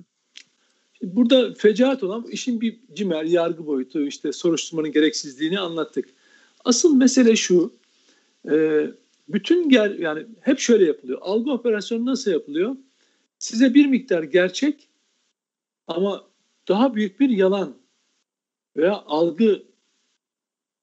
[1.01, 6.09] Burada fecaat olan işin bir cimer, yargı boyutu, işte soruşturmanın gereksizliğini anlattık.
[6.65, 7.73] Asıl mesele şu,
[8.51, 8.87] e,
[9.29, 11.19] bütün ger yani hep şöyle yapılıyor.
[11.21, 12.75] Algı operasyonu nasıl yapılıyor?
[13.39, 14.87] Size bir miktar gerçek
[15.87, 16.27] ama
[16.67, 17.75] daha büyük bir yalan
[18.77, 19.63] veya algı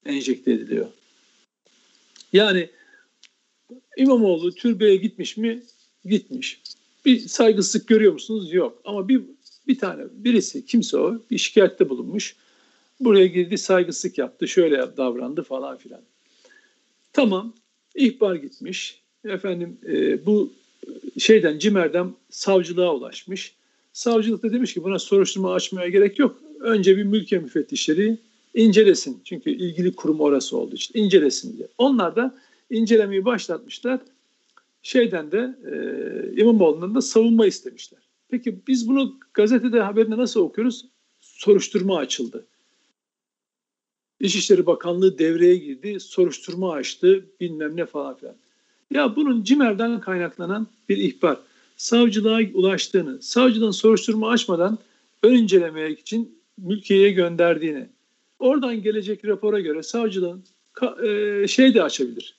[0.05, 0.87] enjekte ediliyor.
[2.33, 2.69] Yani
[3.97, 5.63] İmamoğlu türbeye gitmiş mi?
[6.05, 6.61] Gitmiş.
[7.05, 8.53] Bir saygısızlık görüyor musunuz?
[8.53, 8.81] Yok.
[8.85, 9.21] Ama bir
[9.67, 12.35] bir tane birisi kimse o bir şikayette bulunmuş.
[12.99, 14.47] Buraya girdi saygısızlık yaptı.
[14.47, 16.01] Şöyle davrandı falan filan.
[17.13, 17.53] Tamam.
[17.95, 19.01] ihbar gitmiş.
[19.25, 20.53] Efendim e, bu
[21.17, 23.55] şeyden Cimer'den savcılığa ulaşmış.
[23.93, 26.41] Savcılık da demiş ki buna soruşturma açmaya gerek yok.
[26.59, 28.17] Önce bir mülkiye müfettişleri
[28.53, 29.21] incelesin.
[29.23, 31.67] Çünkü ilgili kurum orası olduğu için incelesin diye.
[31.77, 32.35] Onlar da
[32.69, 33.99] incelemeyi başlatmışlar.
[34.83, 37.99] Şeyden de e, İmamoğlu'ndan da savunma istemişler.
[38.29, 40.85] Peki biz bunu gazetede haberinde nasıl okuyoruz?
[41.21, 42.45] Soruşturma açıldı.
[44.19, 48.35] İçişleri Bakanlığı devreye girdi, soruşturma açtı, bilmem ne falan filan.
[48.91, 51.37] Ya bunun CİMER'den kaynaklanan bir ihbar.
[51.77, 54.77] Savcılığa ulaştığını, savcılığın soruşturma açmadan
[55.23, 57.89] ön incelemeye için mülkiyeye gönderdiğini,
[58.39, 60.43] oradan gelecek rapora göre savcılığın
[61.03, 62.35] e, şey de açabilir.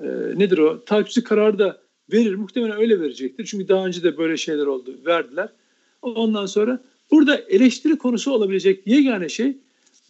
[0.00, 0.84] E, nedir o?
[0.84, 2.34] Takipçi kararı da verir.
[2.34, 3.46] Muhtemelen öyle verecektir.
[3.46, 4.94] Çünkü daha önce de böyle şeyler oldu.
[5.06, 5.48] Verdiler.
[6.02, 9.56] Ondan sonra burada eleştiri konusu olabilecek yegane şey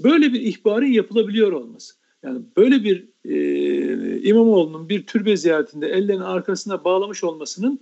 [0.01, 1.95] böyle bir ihbarın yapılabiliyor olması.
[2.23, 7.81] Yani böyle bir e, İmamoğlu'nun bir türbe ziyaretinde ellerini arkasına bağlamış olmasının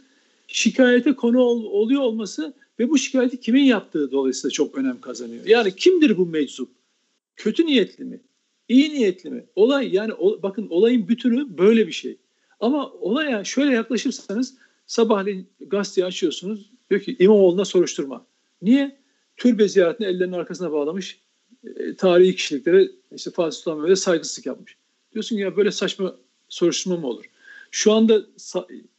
[0.48, 5.46] şikayete konu ol, oluyor olması ve bu şikayeti kimin yaptığı dolayısıyla çok önem kazanıyor.
[5.46, 6.68] Yani kimdir bu meczup?
[7.36, 8.20] Kötü niyetli mi?
[8.68, 9.44] İyi niyetli mi?
[9.56, 12.16] Olay yani o, bakın olayın bütünü böyle bir şey.
[12.60, 14.54] Ama olaya şöyle yaklaşırsanız
[14.86, 16.70] sabahleyin gazeteyi açıyorsunuz.
[16.90, 18.26] Diyor ki İmamoğlu'na soruşturma.
[18.62, 19.00] Niye?
[19.36, 21.20] Türbe ziyaretini ellerinin arkasına bağlamış.
[21.76, 24.76] E, tarihi kişiliklere işte Fatih Sultan Mehmet'e saygısızlık yapmış.
[25.12, 26.16] Diyorsun ya böyle saçma
[26.48, 27.24] soruşturma mı olur?
[27.70, 28.22] Şu anda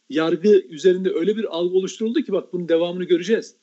[0.10, 3.56] yargı üzerinde öyle bir algı oluşturuldu ki bak bunun devamını göreceğiz.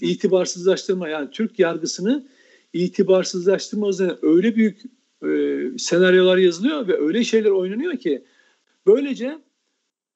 [0.00, 2.26] İtibarsızlaştırma yani Türk yargısını
[2.72, 4.82] itibarsızlaştırma üzerine öyle büyük
[5.22, 8.24] e, senaryolar yazılıyor ve öyle şeyler oynanıyor ki
[8.86, 9.38] böylece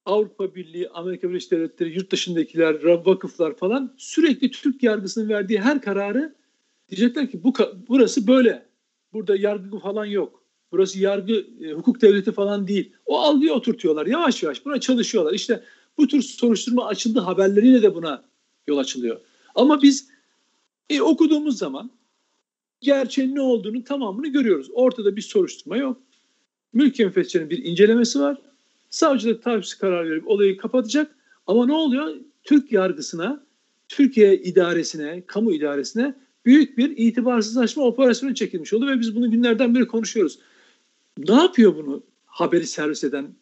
[0.04, 6.34] Avrupa Birliği, Amerika Birleşik Devletleri, yurt dışındakiler, vakıflar falan sürekli Türk yargısının verdiği her kararı
[6.88, 7.52] diyecekler ki bu
[7.88, 8.70] burası böyle.
[9.12, 10.44] Burada yargı falan yok.
[10.72, 12.92] Burası yargı, e, hukuk devleti falan değil.
[13.06, 14.06] O algıyı oturtuyorlar.
[14.06, 15.32] Yavaş yavaş buna çalışıyorlar.
[15.32, 15.64] İşte
[15.98, 18.24] bu tür soruşturma açıldı haberleriyle de buna
[18.66, 19.20] yol açılıyor.
[19.54, 20.08] Ama biz
[20.90, 21.90] e, okuduğumuz zaman
[22.80, 24.68] gerçeğin ne olduğunu tamamını görüyoruz.
[24.72, 26.02] Ortada bir soruşturma yok.
[26.72, 28.38] Mülkiye müfettişinin bir incelemesi var.
[28.90, 31.16] Savcılık takipçisi karar verip olayı kapatacak.
[31.46, 32.16] Ama ne oluyor?
[32.44, 33.46] Türk yargısına,
[33.88, 39.86] Türkiye idaresine, kamu idaresine büyük bir itibarsızlaşma operasyonu çekilmiş oldu ve biz bunu günlerden beri
[39.86, 40.38] konuşuyoruz.
[41.18, 43.34] Ne yapıyor bunu haberi servis eden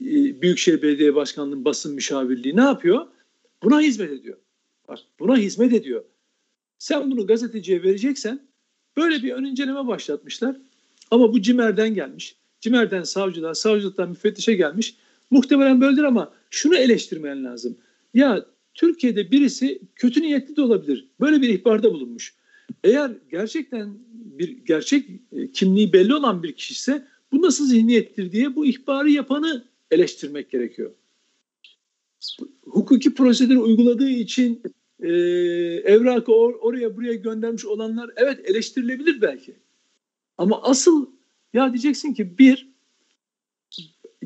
[0.00, 3.06] e, Büyükşehir Belediye Başkanlığı'nın basın müşavirliği ne yapıyor?
[3.62, 4.36] Buna hizmet ediyor.
[4.88, 6.04] Bak buna hizmet ediyor.
[6.78, 8.48] Sen bunu gazeteciye vereceksen
[8.96, 10.56] böyle bir ön inceleme başlatmışlar.
[11.10, 12.36] Ama bu CİMER'den gelmiş.
[12.60, 14.96] CİMER'den savcılığa, savcılıktan müfettişe gelmiş.
[15.30, 17.78] Muhtemelen böyledir ama şunu eleştirmen lazım.
[18.14, 21.08] Ya Türkiye'de birisi kötü niyetli de olabilir.
[21.20, 22.34] Böyle bir ihbarda bulunmuş.
[22.84, 28.56] Eğer gerçekten bir gerçek e, kimliği belli olan bir kişi ise bu nasıl zihniyettir diye
[28.56, 30.90] bu ihbarı yapanı eleştirmek gerekiyor.
[32.62, 34.62] Hukuki prosedür uyguladığı için
[35.00, 35.08] e,
[35.84, 39.56] evrakı or, oraya buraya göndermiş olanlar evet eleştirilebilir belki.
[40.38, 41.06] Ama asıl
[41.52, 42.68] ya diyeceksin ki bir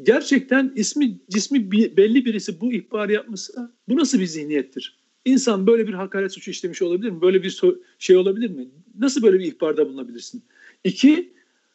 [0.02, 4.98] gerçekten ismi cismi belli birisi bu ihbarı yapmışsa bu nasıl bir zihniyettir?
[5.24, 7.20] İnsan böyle bir hakaret suçu işlemiş olabilir mi?
[7.22, 7.60] Böyle bir
[7.98, 8.68] şey olabilir mi?
[8.98, 10.42] Nasıl böyle bir ihbarda bulunabilirsin?
[10.84, 11.32] İki,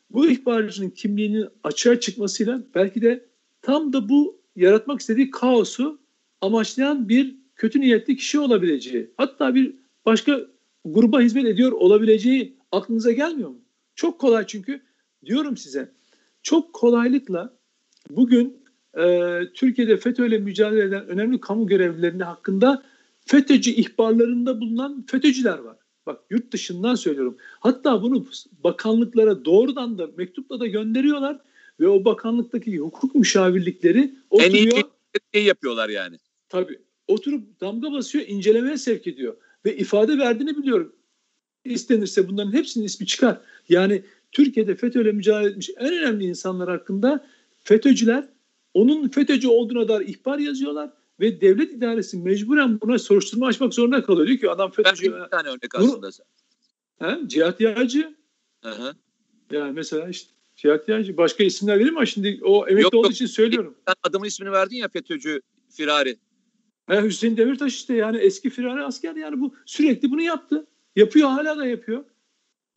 [0.10, 3.26] bu ihbarcının kimliğinin açığa çıkmasıyla belki de
[3.62, 6.00] tam da bu yaratmak istediği kaosu
[6.42, 10.42] amaçlayan bir kötü niyetli kişi olabileceği, hatta bir başka
[10.86, 13.62] gruba hizmet ediyor olabileceği aklınıza gelmiyor mu?
[13.96, 14.82] Çok kolay çünkü
[15.26, 15.92] diyorum size
[16.44, 17.58] çok kolaylıkla
[18.10, 18.64] bugün
[18.98, 22.84] e, Türkiye'de FETÖ'yle mücadele eden önemli kamu görevlilerinin hakkında
[23.20, 25.78] FETÖ'cü ihbarlarında bulunan FETÖ'cüler var.
[26.06, 27.38] Bak yurt dışından söylüyorum.
[27.60, 28.28] Hatta bunu
[28.64, 31.40] bakanlıklara doğrudan da mektupla da gönderiyorlar
[31.80, 34.54] ve o bakanlıktaki hukuk müşavirlikleri oturuyor.
[34.54, 34.84] En iyi
[35.34, 36.18] şey yapıyorlar yani.
[36.50, 36.80] Tabii.
[37.08, 39.38] Oturup damga basıyor, incelemeye sevk ediyor.
[39.66, 40.96] Ve ifade verdiğini biliyorum.
[41.66, 43.42] İstenirse bunların hepsinin ismi çıkar.
[43.70, 47.28] Yani Türkiye'de FETÖ'yle mücadele etmiş en önemli insanlar hakkında
[47.64, 48.30] FETÖ'cüler
[48.74, 54.28] onun FETÖ'cü olduğuna dair ihbar yazıyorlar ve devlet idaresi mecburen buna soruşturma açmak zorunda kalıyor.
[54.28, 55.14] Diyor ki adam FETÖ'cü.
[55.14, 56.10] Ben bir tane örnek aslında.
[57.00, 57.28] He?
[57.28, 58.16] Cihat Yağcı.
[58.64, 58.96] Hı hı.
[59.52, 61.18] Yani mesela işte Cihat Yağcı.
[61.18, 62.08] Başka isimler vereyim mi?
[62.08, 63.14] Şimdi o emekli yok, olduğu yok.
[63.14, 63.76] için söylüyorum.
[63.88, 66.18] Sen adamın ismini verdin ya FETÖ'cü Firari.
[66.90, 70.68] He, Hüseyin Demirtaş işte yani eski Firari asker yani bu sürekli bunu yaptı.
[70.96, 72.04] Yapıyor hala da yapıyor.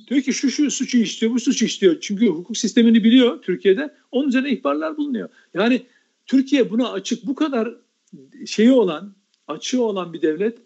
[0.09, 2.01] Diyor ki şu şu suçu işliyor, bu suçu işliyor.
[2.01, 3.95] Çünkü hukuk sistemini biliyor Türkiye'de.
[4.13, 5.29] Onun üzerine ihbarlar bulunuyor.
[5.55, 5.83] Yani
[6.27, 7.75] Türkiye buna açık, bu kadar
[8.47, 9.15] şeyi olan,
[9.49, 10.59] açığı olan bir devlet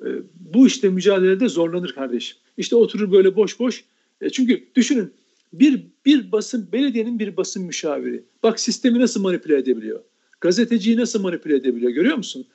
[0.00, 2.38] e, bu işte mücadelede zorlanır kardeşim.
[2.56, 3.84] İşte oturur böyle boş boş.
[4.20, 5.12] E, çünkü düşünün
[5.52, 8.24] bir bir basın belediyenin bir basın müşaviri.
[8.42, 10.00] Bak sistemi nasıl manipüle edebiliyor?
[10.40, 12.46] Gazeteciyi nasıl manipüle edebiliyor görüyor musun?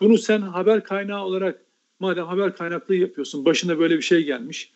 [0.00, 1.62] Bunu sen haber kaynağı olarak
[2.00, 4.72] madem haber kaynaklı yapıyorsun başına böyle bir şey gelmiş.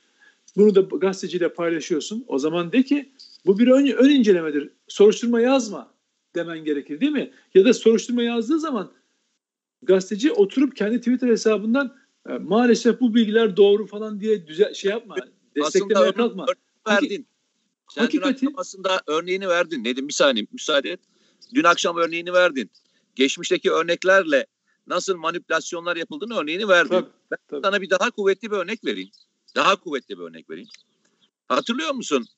[0.57, 2.25] Bunu da gazeteciyle paylaşıyorsun.
[2.29, 3.13] O zaman de ki
[3.47, 4.71] bu bir ön, ön incelemedir.
[4.89, 5.95] Soruşturma yazma
[6.35, 7.31] demen gerekir değil mi?
[7.55, 8.93] Ya da soruşturma yazdığı zaman
[9.83, 11.97] gazeteci oturup kendi Twitter hesabından
[12.29, 15.17] e, maalesef bu bilgiler doğru falan diye düze şey yapma.
[15.57, 16.47] Desteklemeye kalkma.
[16.89, 17.27] Verdin.
[17.91, 19.85] Sen Hakikati, dün aslında örneğini verdin.
[19.85, 21.01] Nedim bir saniye müsaade et.
[21.55, 22.71] Dün akşam örneğini verdin.
[23.17, 24.47] Geçmişteki örneklerle
[24.87, 26.89] nasıl manipülasyonlar yapıldığını örneğini verdin.
[26.89, 27.61] Tabii, ben tabii.
[27.63, 29.11] sana bir daha kuvvetli bir örnek vereyim.
[29.55, 30.69] Daha kuvvetli bir örnek vereyim.
[31.49, 32.29] Hatırlıyor musun?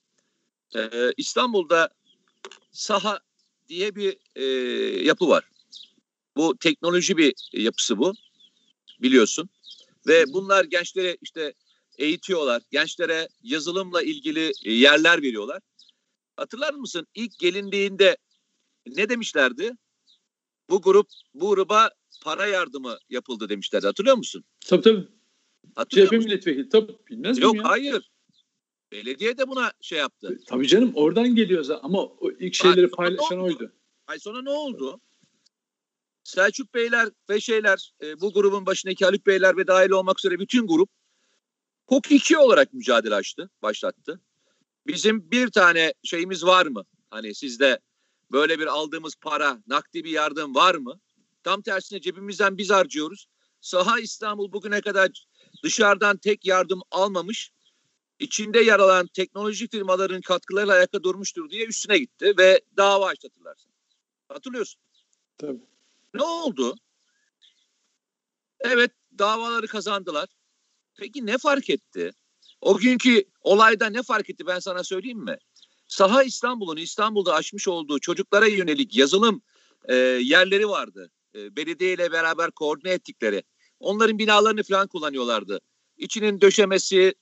[0.77, 1.89] Ee, İstanbul'da
[2.73, 3.21] saha
[3.69, 4.45] diye bir e,
[5.05, 5.45] yapı var.
[6.37, 8.13] Bu teknoloji bir yapısı bu.
[9.03, 9.49] Biliyorsun.
[10.07, 11.55] Ve bunlar gençlere işte
[11.99, 12.63] eğitiyorlar.
[12.71, 15.61] Gençlere yazılımla ilgili e, yerler veriyorlar.
[16.37, 17.07] Hatırlar mısın?
[17.15, 18.17] İlk gelindiğinde
[18.87, 19.73] ne demişlerdi?
[20.71, 21.91] Bu grup bu gruba
[22.23, 23.87] para yardımı yapıldı demişlerdi.
[23.87, 24.45] Hatırlıyor musun?
[24.61, 25.09] Tabii tabii.
[25.89, 26.69] CHP milletvekili.
[26.69, 27.65] Tabii bilmez Yok ya?
[27.65, 28.11] hayır.
[28.93, 30.39] Belediye de buna şey yaptı.
[30.41, 33.73] E, tabii canım oradan geliyor zaten ama o ilk şeyleri paylaşan oydu.
[34.07, 35.01] Ay sonra ne oldu?
[36.25, 40.67] Selçuk Beyler ve şeyler e, bu grubun başındaki Haluk Beyler ve dahil olmak üzere bütün
[40.67, 40.91] grup
[41.87, 44.21] KOK 2 olarak mücadele açtı, başlattı.
[44.87, 46.85] Bizim bir tane şeyimiz var mı?
[47.11, 47.79] Hani sizde
[48.33, 51.01] böyle bir aldığımız para, nakdi bir yardım var mı?
[51.43, 53.27] Tam tersine cebimizden biz harcıyoruz.
[53.61, 55.27] Saha İstanbul bugüne kadar
[55.63, 57.53] dışarıdan tek yardım almamış.
[58.19, 63.73] İçinde yer alan teknoloji firmaların katkılarıyla ayakta durmuştur diye üstüne gitti ve dava açtı hatırlarsın.
[64.29, 64.81] Hatırlıyorsun.
[65.39, 65.61] Tabii.
[66.15, 66.75] Ne oldu?
[68.61, 70.29] Evet davaları kazandılar.
[70.95, 72.11] Peki ne fark etti?
[72.61, 75.39] O günkü olayda ne fark etti ben sana söyleyeyim mi?
[75.87, 79.43] Saha İstanbul'un İstanbul'da açmış olduğu çocuklara yönelik yazılım
[79.85, 81.11] e, yerleri vardı.
[81.35, 83.43] E, belediye ile beraber koordine ettikleri.
[83.83, 85.61] Onların binalarını falan kullanıyorlardı.
[85.97, 87.15] İçinin döşemesi,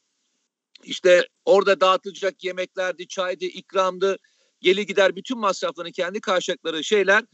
[0.84, 4.18] işte orada dağıtılacak yemeklerdi, çaydı, ikramdı,
[4.60, 7.24] geli gider bütün masraflarını kendi karşılıkları şeyler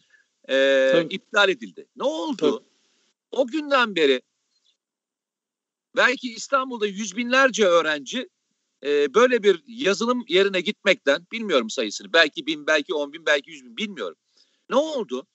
[0.48, 1.86] e, iptal edildi.
[1.96, 2.36] Ne oldu?
[2.36, 2.64] Tabii.
[3.30, 4.22] O günden beri
[5.96, 8.28] belki İstanbul'da yüz binlerce öğrenci
[8.84, 13.64] e, böyle bir yazılım yerine gitmekten bilmiyorum sayısını belki bin belki on bin belki yüz
[13.64, 14.16] bin bilmiyorum.
[14.70, 15.26] Ne oldu?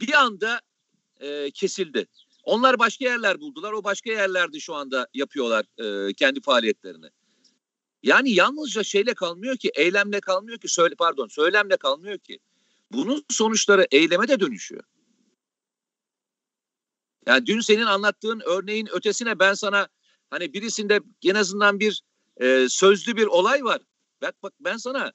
[0.00, 0.60] Bir anda
[1.20, 2.06] e, kesildi.
[2.44, 3.72] Onlar başka yerler buldular.
[3.72, 5.64] O başka yerlerde şu anda yapıyorlar
[6.08, 7.06] e, kendi faaliyetlerini.
[8.02, 12.38] Yani yalnızca şeyle kalmıyor ki, eylemle kalmıyor ki, söyle pardon, söylemle kalmıyor ki.
[12.92, 14.82] bunun sonuçları eyleme de dönüşüyor.
[17.26, 19.88] Yani dün senin anlattığın örneğin ötesine ben sana
[20.30, 22.02] hani birisinde en azından bir
[22.40, 23.80] e, sözlü bir olay var.
[24.22, 25.12] Bak bak ben sana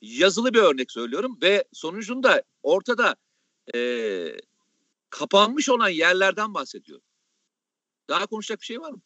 [0.00, 3.16] yazılı bir örnek söylüyorum ve sonucunda ortada
[3.74, 3.78] e,
[5.10, 7.00] kapanmış olan yerlerden bahsediyor.
[8.08, 9.00] Daha konuşacak bir şey var mı?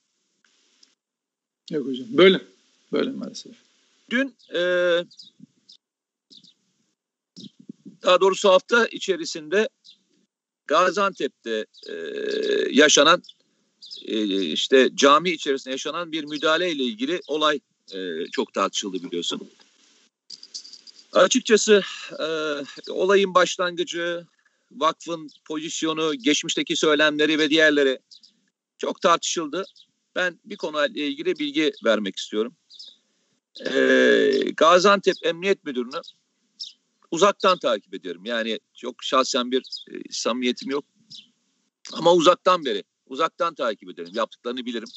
[1.71, 2.07] Yok hocam.
[2.11, 2.41] Böyle.
[2.93, 3.53] Böyle maalesef.
[4.11, 4.61] Dün e,
[8.03, 9.69] daha doğrusu hafta içerisinde
[10.67, 11.95] Gaziantep'te e,
[12.71, 13.23] yaşanan
[14.03, 17.61] e, işte cami içerisinde yaşanan bir müdahale ile ilgili olay
[17.93, 19.51] e, çok tartışıldı biliyorsun.
[21.13, 21.83] Açıkçası
[22.19, 22.27] e,
[22.91, 24.27] olayın başlangıcı,
[24.77, 27.99] vakfın pozisyonu, geçmişteki söylemleri ve diğerleri
[28.79, 29.65] çok tartışıldı.
[30.17, 32.57] Ben bir konuyla ilgili bilgi vermek istiyorum.
[33.71, 36.01] E, Gaziantep Emniyet Müdürü'nü
[37.11, 38.25] uzaktan takip ediyorum.
[38.25, 40.85] Yani çok şahsen bir e, samimiyetim yok.
[41.93, 44.13] Ama uzaktan beri, uzaktan takip ederim.
[44.15, 44.89] Yaptıklarını bilirim.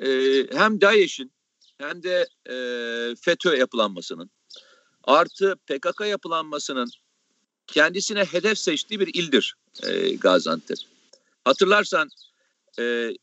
[0.00, 0.08] E,
[0.58, 1.32] hem DAEŞ'in
[1.78, 2.54] hem de e,
[3.16, 4.30] FETÖ yapılanmasının
[5.04, 6.88] artı PKK yapılanmasının
[7.72, 10.78] kendisine hedef seçtiği bir ildir e, Gaziantep.
[11.44, 12.08] Hatırlarsan
[12.78, 13.14] e,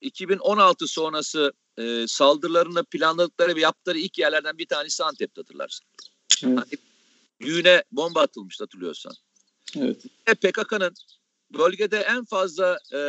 [0.00, 5.86] 2016 sonrası e, saldırılarını planladıkları ve yaptıkları ilk yerlerden bir tanesi Antep'te hatırlarsın.
[6.44, 6.58] Evet.
[6.58, 6.70] Hani,
[7.40, 9.12] düğüne bomba atılmıştı hatırlıyorsan.
[9.76, 10.04] Evet.
[10.26, 10.94] E, PKK'nın
[11.58, 13.00] bölgede en fazla e,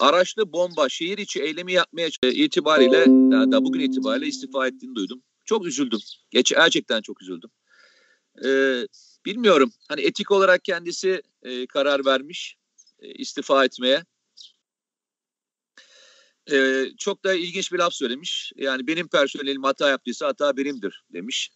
[0.00, 2.98] araçlı bomba şehir içi eylemi yapmaya itibariyle
[3.36, 5.22] yani da bugün itibariyle istifa ettiğini duydum.
[5.44, 6.00] Çok üzüldüm.
[6.30, 7.50] Geç, gerçekten çok üzüldüm.
[8.44, 8.86] Ee,
[9.26, 9.72] bilmiyorum.
[9.88, 12.56] Hani etik olarak kendisi e, karar vermiş
[13.00, 14.04] e, istifa etmeye.
[16.52, 18.52] Ee, çok da ilginç bir laf söylemiş.
[18.56, 21.50] Yani benim personelim hata yaptıysa hata benimdir demiş.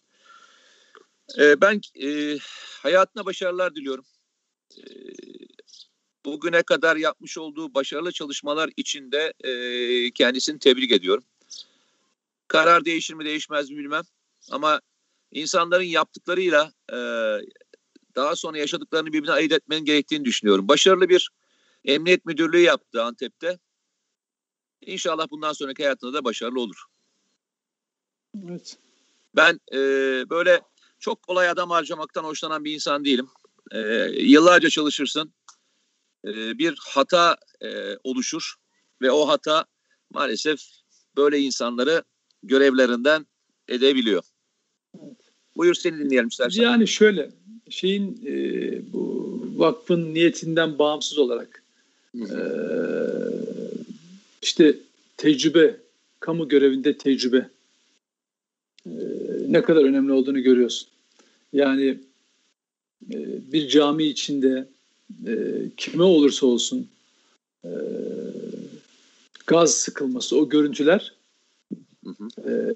[1.39, 2.37] Ee, ben e,
[2.81, 4.05] hayatına başarılar diliyorum.
[4.77, 4.81] Ee,
[6.25, 11.23] bugüne kadar yapmış olduğu başarılı çalışmalar için de e, kendisini tebrik ediyorum.
[12.47, 14.03] Karar değişir mi değişmez mi bilmem.
[14.51, 14.81] Ama
[15.33, 16.97] insanların yaptıklarıyla e,
[18.15, 20.67] daha sonra yaşadıklarını birbirine ayırt etmenin gerektiğini düşünüyorum.
[20.67, 21.29] Başarılı bir
[21.85, 23.59] emniyet müdürlüğü yaptı Antep'te.
[24.81, 26.83] İnşallah bundan sonraki hayatında da başarılı olur.
[28.43, 28.77] Evet.
[29.35, 29.79] Ben e,
[30.29, 30.61] böyle
[30.99, 33.29] çok kolay adam harcamaktan hoşlanan bir insan değilim.
[33.71, 33.79] E,
[34.11, 35.33] yıllarca çalışırsın.
[36.25, 38.53] E, bir hata e, oluşur
[39.01, 39.65] ve o hata
[40.09, 40.59] maalesef
[41.17, 42.03] böyle insanları
[42.43, 43.27] görevlerinden
[43.67, 44.23] edebiliyor.
[44.95, 45.22] Evet.
[45.57, 46.61] Buyur seni dinleyelim istersen.
[46.63, 47.29] Yani şöyle
[47.69, 48.33] şeyin e,
[48.93, 49.23] bu
[49.55, 51.63] vakfın niyetinden bağımsız olarak
[52.15, 52.37] e,
[54.41, 54.75] işte
[55.17, 55.77] tecrübe
[56.19, 57.49] kamu görevinde tecrübe
[58.85, 58.91] e,
[59.47, 60.87] ne kadar önemli olduğunu görüyorsun.
[61.53, 61.99] Yani
[63.11, 63.17] e,
[63.53, 64.67] bir cami içinde
[65.27, 65.35] e,
[65.77, 66.87] kime olursa olsun
[67.65, 67.71] e,
[69.47, 71.13] gaz sıkılması o görüntüler
[72.03, 72.49] Hı hı.
[72.49, 72.75] Ee,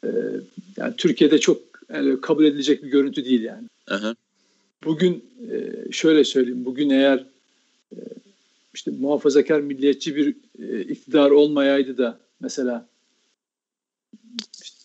[0.77, 3.67] yani Türkiye'de çok yani kabul edilecek bir görüntü değil yani.
[3.89, 4.15] Hı
[4.83, 6.65] Bugün e, şöyle söyleyeyim.
[6.65, 7.25] Bugün eğer
[7.91, 7.99] e,
[8.73, 12.87] işte muhafazakar milliyetçi bir e, iktidar olmayaydı da mesela
[14.61, 14.77] işte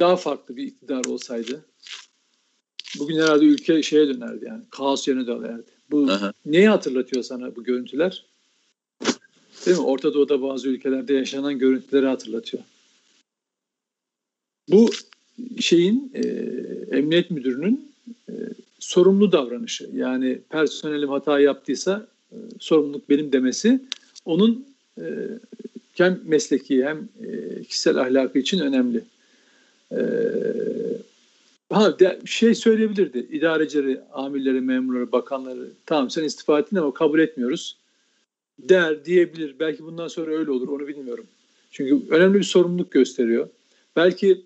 [0.00, 1.64] daha farklı bir iktidar olsaydı
[2.98, 5.70] bugün herhalde ülke şeye dönerdi yani kaos yerine dönerdi.
[5.90, 6.32] Bu Aha.
[6.46, 8.26] neyi hatırlatıyor sana bu görüntüler?
[9.66, 9.82] Değil mi?
[9.82, 12.62] Orta Doğu'da bazı ülkelerde yaşanan görüntüleri hatırlatıyor.
[14.68, 14.90] Bu
[15.60, 16.20] şeyin e,
[16.96, 17.92] emniyet müdürünün
[18.28, 18.32] e,
[18.78, 19.90] sorumlu davranışı.
[19.94, 23.80] Yani personelim hata yaptıysa e, sorumluluk benim demesi
[24.24, 24.66] onun
[24.98, 25.04] e,
[25.94, 29.04] hem mesleki hem e, kişisel ahlakı için önemli.
[29.92, 29.98] E,
[31.70, 33.26] ha de, şey söyleyebilirdi.
[33.32, 37.76] İdarecileri, amirleri, memurları, bakanları tamam sen istifa ettin ama kabul etmiyoruz
[38.58, 39.54] der diyebilir.
[39.60, 41.26] Belki bundan sonra öyle olur onu bilmiyorum.
[41.70, 43.48] Çünkü önemli bir sorumluluk gösteriyor.
[43.96, 44.42] Belki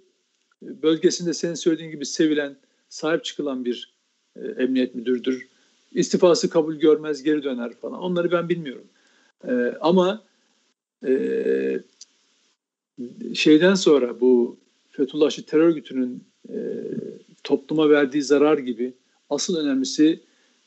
[0.63, 2.57] bölgesinde senin söylediğin gibi sevilen,
[2.89, 3.93] sahip çıkılan bir
[4.37, 5.49] e, emniyet müdürdür.
[5.93, 8.01] İstifası kabul görmez, geri döner falan.
[8.01, 8.87] Onları ben bilmiyorum.
[9.49, 10.23] E, ama
[11.07, 11.81] e,
[13.35, 14.57] şeyden sonra bu
[14.91, 16.57] Fethullahçı terör örgütünün e,
[17.45, 18.93] topluma verdiği zarar gibi
[19.31, 20.21] asıl önemlisi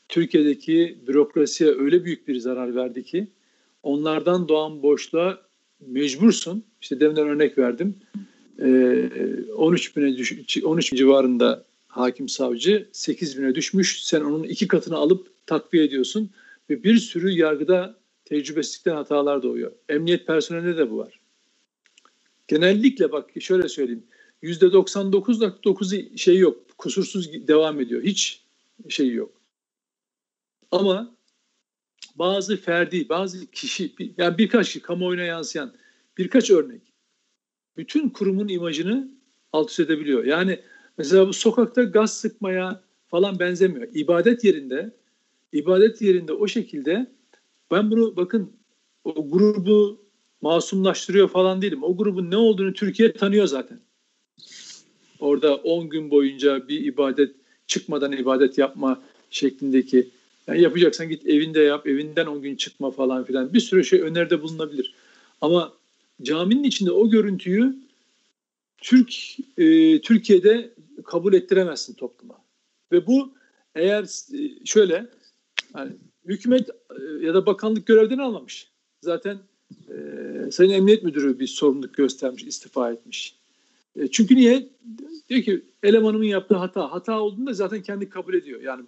[0.08, 3.26] Türkiye'deki bürokrasiye öyle büyük bir zarar verdi ki
[3.82, 5.40] onlardan doğan boşluğa
[5.86, 6.64] mecbursun.
[6.80, 7.94] İşte deminden örnek verdim.
[8.58, 14.04] 13 ee, bine düş 13 civarında hakim savcı 8 bine düşmüş.
[14.04, 16.30] Sen onun iki katını alıp takviye ediyorsun
[16.70, 17.94] ve bir sürü yargıda
[18.24, 19.72] tecrübesizlikten hatalar doğuyor.
[19.88, 21.20] Emniyet personelinde de bu var.
[22.48, 24.04] Genellikle bak şöyle söyleyeyim.
[24.42, 26.78] %99.9'u şey yok.
[26.78, 28.02] Kusursuz devam ediyor.
[28.02, 28.42] Hiç
[28.88, 29.32] şeyi yok.
[30.70, 31.14] Ama
[32.14, 35.72] bazı ferdi, bazı kişi, yani birkaç kişi kamuoyuna yansıyan
[36.18, 36.91] birkaç örnek
[37.76, 39.08] bütün kurumun imajını
[39.52, 40.24] alt üst edebiliyor.
[40.24, 40.60] Yani
[40.98, 43.88] mesela bu sokakta gaz sıkmaya falan benzemiyor.
[43.94, 44.90] İbadet yerinde,
[45.52, 47.06] ibadet yerinde o şekilde
[47.70, 48.52] ben bunu bakın
[49.04, 50.02] o grubu
[50.40, 51.82] masumlaştırıyor falan değilim.
[51.82, 53.80] O grubun ne olduğunu Türkiye tanıyor zaten.
[55.20, 57.34] Orada 10 gün boyunca bir ibadet
[57.66, 60.08] çıkmadan ibadet yapma şeklindeki
[60.46, 63.52] yani yapacaksan git evinde yap, evinden 10 gün çıkma falan filan.
[63.52, 64.94] Bir sürü şey öneride bulunabilir.
[65.40, 65.72] Ama
[66.22, 67.76] caminin içinde o görüntüyü
[68.78, 69.14] Türk
[69.58, 72.38] e, Türkiye'de kabul ettiremezsin topluma.
[72.92, 73.32] Ve bu
[73.74, 75.06] eğer e, şöyle
[75.76, 75.92] yani
[76.26, 78.68] hükümet e, ya da bakanlık görevden almamış.
[79.00, 79.38] Zaten
[79.88, 83.36] e, Sayın Emniyet Müdürü bir sorumluluk göstermiş, istifa etmiş.
[83.96, 84.68] E, çünkü niye?
[85.28, 86.92] Diyor ki elemanımın yaptığı hata.
[86.92, 88.60] Hata olduğunda zaten kendi kabul ediyor.
[88.60, 88.84] Yani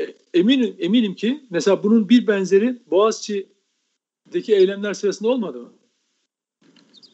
[0.00, 5.72] e, eminim eminim ki mesela bunun bir benzeri Boğaziçi'deki eylemler sırasında olmadı mı?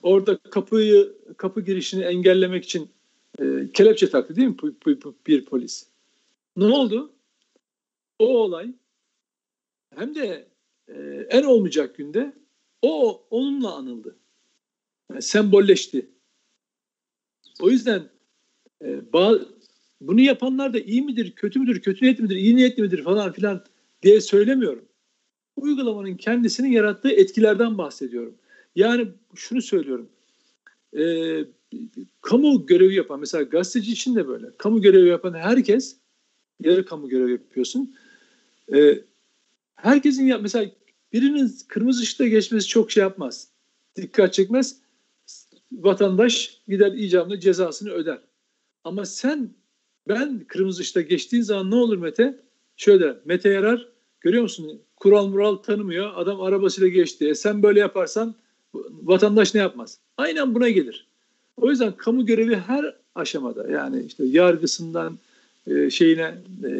[0.06, 2.90] Orada kapıyı kapı girişini engellemek için
[3.38, 3.44] e,
[3.74, 4.56] kelepçe taktı değil mi
[5.26, 5.86] bir polis?
[6.56, 7.12] Ne oldu?
[8.18, 8.74] O olay
[9.94, 10.48] hem de
[10.88, 12.32] e, en olmayacak günde
[12.82, 14.16] o onunla anıldı.
[15.10, 16.10] Yani sembolleşti.
[17.60, 18.08] O yüzden
[18.84, 19.00] e,
[20.00, 23.64] bunu yapanlar da iyi midir, kötü müdür, kötü niyetli midir, iyi niyetli midir falan filan
[24.02, 24.84] diye söylemiyorum.
[25.56, 28.38] Uygulamanın kendisinin yarattığı etkilerden bahsediyorum.
[28.76, 30.08] Yani şunu söylüyorum.
[30.98, 31.04] E,
[32.20, 34.46] kamu görevi yapan, mesela gazeteci için de böyle.
[34.58, 35.96] Kamu görevi yapan herkes,
[36.60, 37.96] yarı kamu görevi yapıyorsun.
[38.74, 39.00] E,
[39.74, 40.70] herkesin ya mesela
[41.12, 43.48] birinin kırmızı ışıkta geçmesi çok şey yapmaz.
[43.96, 44.76] Dikkat çekmez.
[45.72, 48.18] Vatandaş gider icabında cezasını öder.
[48.84, 49.50] Ama sen
[50.08, 52.40] ben kırmızı ışıkta geçtiğin zaman ne olur Mete?
[52.76, 53.88] Şöyle Mete yarar
[54.20, 54.82] görüyor musun?
[54.96, 56.12] Kural mural tanımıyor.
[56.14, 57.28] Adam arabasıyla geçti.
[57.28, 58.34] E sen böyle yaparsan
[59.02, 59.98] vatandaş ne yapmaz?
[60.16, 61.06] Aynen buna gelir.
[61.56, 65.18] O yüzden kamu görevi her aşamada yani işte yargısından
[65.66, 66.70] e, şeyine e,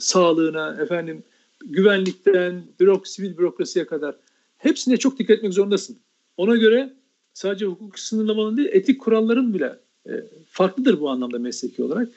[0.00, 1.22] sağlığına efendim
[1.64, 4.14] güvenlikten bürok sivil bürokrasiye kadar
[4.58, 5.96] hepsine çok dikkat etmek zorundasın.
[6.36, 6.92] Ona göre
[7.34, 10.12] sadece hukuk sınırlamanın değil etik kuralların bile e,
[10.50, 12.08] farklıdır bu anlamda mesleki olarak.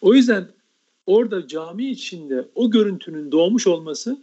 [0.00, 0.46] O yüzden
[1.06, 4.18] orada cami içinde o görüntünün doğmuş olması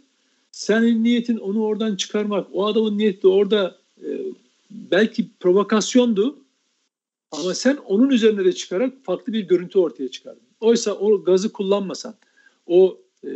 [0.52, 3.78] senin niyetin onu oradan çıkarmak, o adamın niyeti orada
[4.70, 6.38] belki provokasyondu
[7.32, 10.42] ama sen onun üzerine de çıkarak farklı bir görüntü ortaya çıkardın.
[10.60, 12.14] Oysa o gazı kullanmasan,
[12.66, 13.30] o e,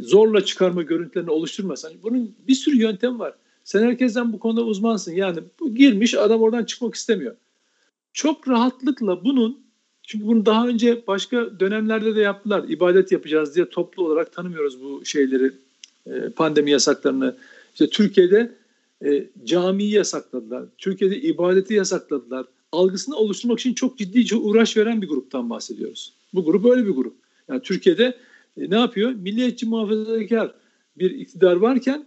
[0.00, 3.34] zorla çıkarma görüntülerini oluşturmasan, bunun bir sürü yöntem var.
[3.64, 5.12] Sen herkesten bu konuda uzmansın.
[5.12, 7.36] Yani bu girmiş adam oradan çıkmak istemiyor.
[8.12, 9.66] Çok rahatlıkla bunun
[10.02, 12.64] çünkü bunu daha önce başka dönemlerde de yaptılar.
[12.68, 15.52] İbadet yapacağız diye toplu olarak tanımıyoruz bu şeyleri,
[16.06, 17.36] e, pandemi yasaklarını.
[17.72, 18.54] İşte Türkiye'de
[19.04, 20.64] e, camiyi yasakladılar.
[20.78, 22.46] Türkiye'de ibadeti yasakladılar.
[22.72, 26.12] Algısını oluşturmak için çok ciddi uğraş veren bir gruptan bahsediyoruz.
[26.34, 27.16] Bu grup böyle bir grup.
[27.48, 28.16] Yani Türkiye'de
[28.56, 29.10] e, ne yapıyor?
[29.10, 30.54] Milliyetçi muhafazakar
[30.98, 32.06] bir iktidar varken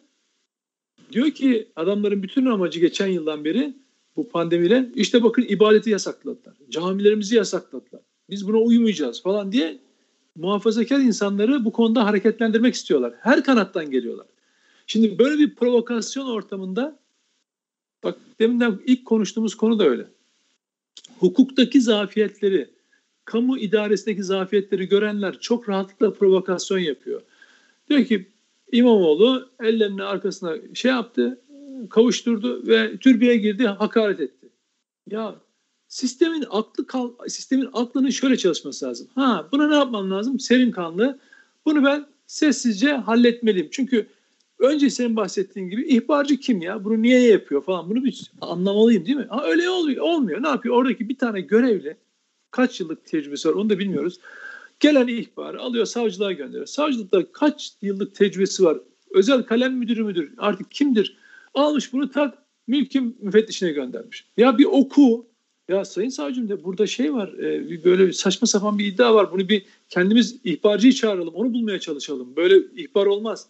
[1.11, 3.73] diyor ki adamların bütün amacı geçen yıldan beri
[4.15, 6.55] bu pandemiyle işte bakın ibadeti yasakladılar.
[6.69, 8.01] Camilerimizi yasakladılar.
[8.29, 9.79] Biz buna uymayacağız falan diye
[10.35, 13.13] muhafazakar insanları bu konuda hareketlendirmek istiyorlar.
[13.19, 14.27] Her kanattan geliyorlar.
[14.91, 16.99] Şimdi böyle bir provokasyon ortamında
[18.03, 20.05] bak deminden ilk konuştuğumuz konu da öyle.
[21.19, 22.69] Hukuktaki zafiyetleri,
[23.25, 27.21] kamu idaresindeki zafiyetleri görenler çok rahatlıkla provokasyon yapıyor.
[27.89, 28.27] Diyor ki
[28.71, 31.41] İmamoğlu ellerini arkasına şey yaptı,
[31.89, 34.49] kavuşturdu ve türbeye girdi, hakaret etti.
[35.11, 35.35] Ya
[35.87, 39.07] sistemin aklı kal, sistemin aklının şöyle çalışması lazım.
[39.15, 40.39] Ha, buna ne yapmam lazım?
[40.39, 41.19] Serin kanlı.
[41.65, 43.67] Bunu ben sessizce halletmeliyim.
[43.71, 44.07] Çünkü
[44.59, 46.83] önce senin bahsettiğin gibi ihbarcı kim ya?
[46.83, 47.89] Bunu niye yapıyor falan.
[47.89, 49.27] Bunu bir anlamalıyım değil mi?
[49.29, 50.01] Ha, öyle olmuyor.
[50.01, 50.43] olmuyor.
[50.43, 50.75] Ne yapıyor?
[50.75, 51.97] Oradaki bir tane görevli
[52.51, 54.19] kaç yıllık tecrübesi var onu da bilmiyoruz.
[54.79, 56.65] Gelen ihbarı alıyor savcılığa gönderiyor.
[56.65, 58.77] Savcılıkta kaç yıllık tecrübesi var?
[59.11, 60.33] Özel kalem müdürü müdür?
[60.37, 61.17] Artık kimdir?
[61.53, 62.37] Almış bunu tak
[62.67, 64.25] mülkün müfettişine göndermiş.
[64.37, 65.25] Ya bir oku.
[65.67, 67.33] Ya sayın savcım de burada şey var.
[67.33, 69.31] E, böyle saçma sapan bir iddia var.
[69.31, 71.33] Bunu bir kendimiz ihbarcıyı çağıralım.
[71.33, 72.35] Onu bulmaya çalışalım.
[72.35, 73.47] Böyle ihbar olmaz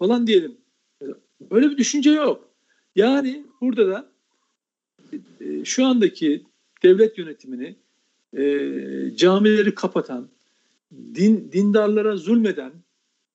[0.00, 0.56] falan diyelim.
[1.50, 2.48] Böyle bir düşünce yok.
[2.96, 4.10] Yani burada da
[5.40, 6.42] e, şu andaki
[6.82, 7.74] devlet yönetimini
[8.36, 8.42] e,
[9.16, 10.28] camileri kapatan,
[11.14, 12.72] din, dindarlara zulmeden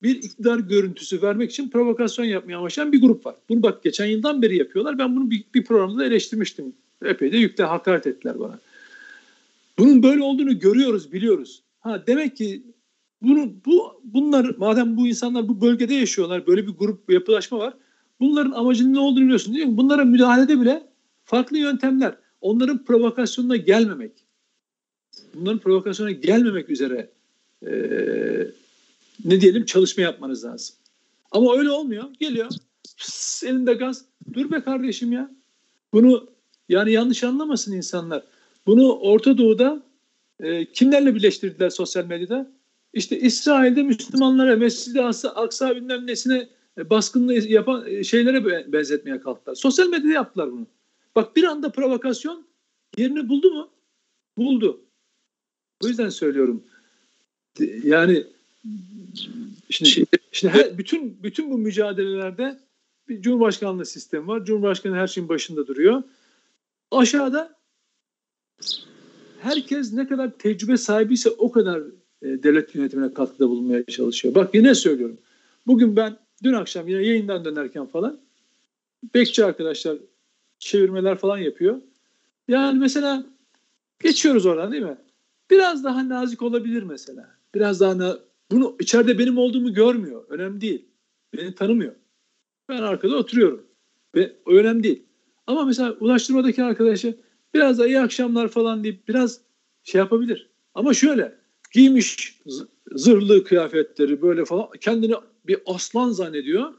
[0.04, 3.36] bir iktidar görüntüsü vermek için provokasyon yapmaya amaçlayan bir grup var.
[3.50, 4.98] Bunu bak geçen yıldan beri yapıyorlar.
[4.98, 6.74] Ben bunu bir, bir programda eleştirmiştim.
[7.06, 8.60] Epey de yükle hakaret ettiler bana.
[9.78, 11.62] Bunun böyle olduğunu görüyoruz, biliyoruz.
[11.80, 12.64] Ha demek ki
[13.22, 17.74] Bunu, bu, bunlar madem bu insanlar bu bölgede yaşıyorlar, böyle bir grup bir yapılaşma var.
[18.20, 19.78] Bunların amacının ne olduğunu biliyorsun değil mi?
[19.78, 20.84] Bunlara müdahalede bile
[21.26, 22.16] farklı yöntemler.
[22.42, 24.12] Onların provokasyonuna gelmemek.
[25.34, 27.10] Bunların provokasyona gelmemek üzere
[27.68, 27.72] e,
[29.26, 30.76] ne diyelim çalışma yapmanız lazım.
[31.32, 32.04] Ama öyle olmuyor.
[32.20, 32.50] Geliyor.
[32.98, 34.06] Pıs, elinde gaz.
[34.34, 35.32] Dur be kardeşim ya.
[35.94, 36.28] Bunu
[36.70, 38.24] yani yanlış anlamasın insanlar.
[38.68, 39.84] Bunu Orta Doğu'da
[40.40, 42.52] e, kimlerle birleştirdiler sosyal medyada?
[42.96, 49.56] İşte İsrail'de Müslümanlara, Mescid-i Aksa bilmem nesine e, baskınlığı yapan e, şeylere benzetmeye kalktılar.
[49.56, 50.68] Sosyal medyada yaptılar bunu.
[51.16, 52.46] Bak bir anda provokasyon
[52.98, 53.70] yerini buldu mu?
[54.38, 54.82] Buldu.
[55.84, 56.64] O yüzden söylüyorum.
[57.84, 58.24] Yani
[59.70, 62.60] şimdi, şimdi her, bütün bütün bu mücadelelerde
[63.10, 64.46] bir cumhurbaşkanlığı sistemi var.
[64.46, 66.04] Cumhurbaşkanı her şeyin başında duruyor.
[66.92, 67.56] Aşağıda
[69.42, 71.82] herkes ne kadar tecrübe sahibiyse o kadar
[72.26, 74.36] devlet yönetimine katkıda bulunmaya çalışıyor.
[74.36, 75.18] Bak yine söylüyorum.
[75.68, 78.20] Bugün ben dün akşam yine yayından dönerken falan
[79.14, 79.98] bekçi arkadaşlar
[80.60, 81.82] çevirmeler falan yapıyor.
[82.48, 83.26] Yani mesela
[84.04, 84.98] geçiyoruz oradan değil mi?
[85.52, 87.30] Biraz daha nazik olabilir mesela.
[87.56, 88.20] Biraz daha na
[88.52, 90.26] bunu içeride benim olduğumu görmüyor.
[90.30, 90.86] Önemli değil.
[91.34, 91.94] Beni tanımıyor.
[92.70, 93.66] Ben arkada oturuyorum.
[94.16, 95.04] Ve o önemli değil.
[95.48, 97.18] Ama mesela ulaştırmadaki arkadaşı
[97.54, 99.42] biraz da iyi akşamlar falan deyip biraz
[99.84, 100.50] şey yapabilir.
[100.76, 101.36] Ama şöyle
[101.76, 102.40] giymiş
[102.92, 105.14] zırhlı kıyafetleri böyle falan kendini
[105.48, 106.74] bir aslan zannediyor.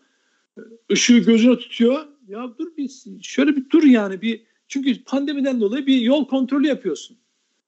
[0.90, 2.06] Işığı gözüne tutuyor.
[2.28, 2.90] Ya dur bir
[3.22, 7.16] şöyle bir dur yani bir çünkü pandemiden dolayı bir yol kontrolü yapıyorsun.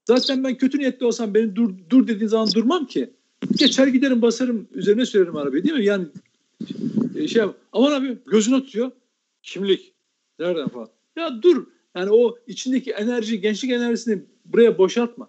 [0.04, 3.10] Zaten ben kötü niyetli olsam beni dur dur dediğin zaman durmam ki.
[3.58, 5.84] Geçer giderim basarım üzerine sürerim arabayı değil mi?
[5.84, 6.06] Yani
[7.16, 8.90] e, şey aman abi gözüne tutuyor.
[9.42, 9.94] Kimlik.
[10.38, 10.88] Nereden falan.
[11.16, 11.66] Ya dur.
[11.96, 15.28] Yani o içindeki enerji, gençlik enerjisini buraya boşaltma.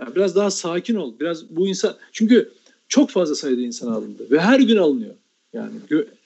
[0.00, 1.14] Yani biraz daha sakin ol.
[1.20, 2.52] Biraz bu insan çünkü
[2.88, 5.14] çok fazla sayıda insan alındı ve her gün alınıyor.
[5.52, 5.72] Yani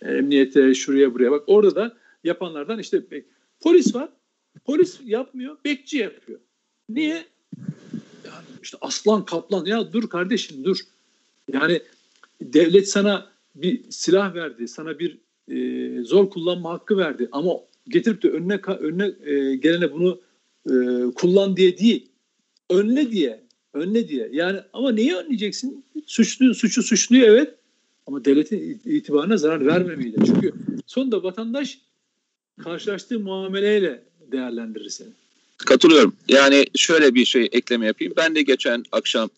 [0.02, 1.42] emniyete, şuraya buraya bak.
[1.46, 3.02] Orada da yapanlardan işte
[3.60, 4.08] polis var.
[4.64, 6.40] Polis yapmıyor, bekçi yapıyor.
[6.88, 7.24] Niye?
[8.24, 10.76] Yani işte aslan kaplan ya dur kardeşim dur.
[11.52, 11.82] Yani
[12.40, 15.18] devlet sana bir silah verdi, sana bir
[15.48, 17.52] e, zor kullanma hakkı verdi ama
[17.88, 20.20] getirip de önüne önüne e, gelene bunu
[20.70, 20.72] e,
[21.14, 22.08] kullan diye değil,
[22.70, 23.44] önle diye,
[23.74, 24.28] önle diye.
[24.32, 25.84] Yani ama neyi önleyeceksin?
[26.06, 27.54] Suçlu suçu suçluyor evet
[28.06, 30.16] ama devletin itibarına zarar vermemeyle.
[30.26, 30.52] Çünkü
[30.86, 31.78] sonunda vatandaş
[32.64, 34.02] karşılaştığı muameleyle
[34.32, 35.08] değerlendirir seni.
[35.56, 36.14] Katılıyorum.
[36.28, 38.12] Yani şöyle bir şey ekleme yapayım.
[38.16, 39.30] Ben de geçen akşam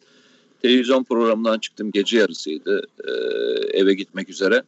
[0.62, 1.90] televizyon programından çıktım.
[1.90, 2.86] Gece yarısıydı.
[3.04, 3.12] E,
[3.78, 4.62] eve gitmek üzere.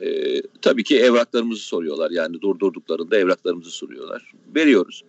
[0.00, 2.10] E, tabii ki evraklarımızı soruyorlar.
[2.10, 4.32] Yani durdurduklarında evraklarımızı soruyorlar.
[4.54, 5.02] Veriyoruz.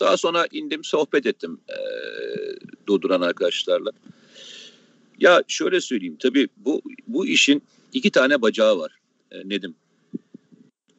[0.00, 1.78] Daha sonra indim sohbet ettim e,
[2.86, 3.90] durduran arkadaşlarla.
[5.18, 8.98] Ya şöyle söyleyeyim tabii bu bu işin iki tane bacağı var
[9.30, 9.74] e, Nedim.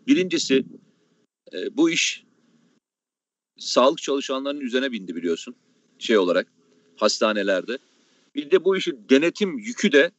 [0.08, 0.66] Birincisi
[1.54, 2.24] e, bu iş
[3.58, 5.56] sağlık çalışanlarının üzerine bindi biliyorsun
[6.00, 6.48] şey olarak
[6.96, 7.78] hastanelerde.
[8.36, 10.12] Bir de bu işin denetim yükü de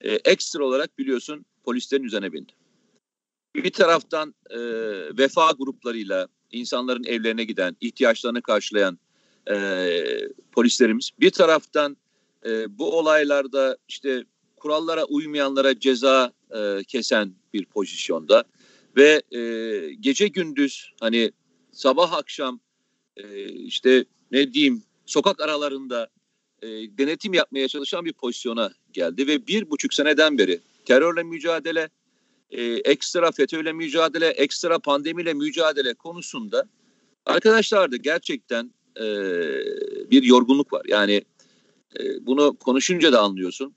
[0.00, 2.52] e, ekstra olarak biliyorsun polislerin üzerine bindi.
[3.54, 4.58] Bir taraftan e,
[5.18, 8.98] vefa gruplarıyla insanların evlerine giden, ihtiyaçlarını karşılayan
[9.50, 9.56] e,
[10.52, 11.10] polislerimiz.
[11.20, 11.96] Bir taraftan
[12.46, 14.24] e, bu olaylarda işte
[14.56, 18.44] kurallara uymayanlara ceza e, kesen bir pozisyonda
[18.96, 19.40] ve e,
[20.00, 21.32] gece gündüz hani
[21.72, 22.60] sabah akşam
[23.16, 26.08] e, işte ne diyeyim sokak aralarında
[26.62, 31.88] e, denetim yapmaya çalışan bir pozisyona geldi ve bir buçuk seneden beri terörle mücadele,
[32.52, 36.64] e, ekstra FETÖ'yle mücadele, ekstra pandemiyle mücadele konusunda
[37.26, 39.04] arkadaşlar da gerçekten e,
[40.10, 40.82] bir yorgunluk var.
[40.88, 41.24] Yani
[42.00, 43.74] e, bunu konuşunca da anlıyorsun.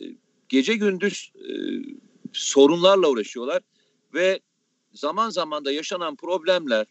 [0.00, 0.04] E,
[0.48, 1.50] gece gündüz e,
[2.32, 3.62] sorunlarla uğraşıyorlar
[4.14, 4.40] ve
[4.92, 6.86] zaman zaman da yaşanan problemler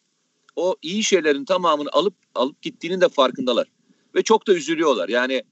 [0.55, 3.67] o iyi şeylerin tamamını alıp alıp gittiğinin de farkındalar.
[4.15, 5.09] Ve çok da üzülüyorlar.
[5.09, 5.43] Yani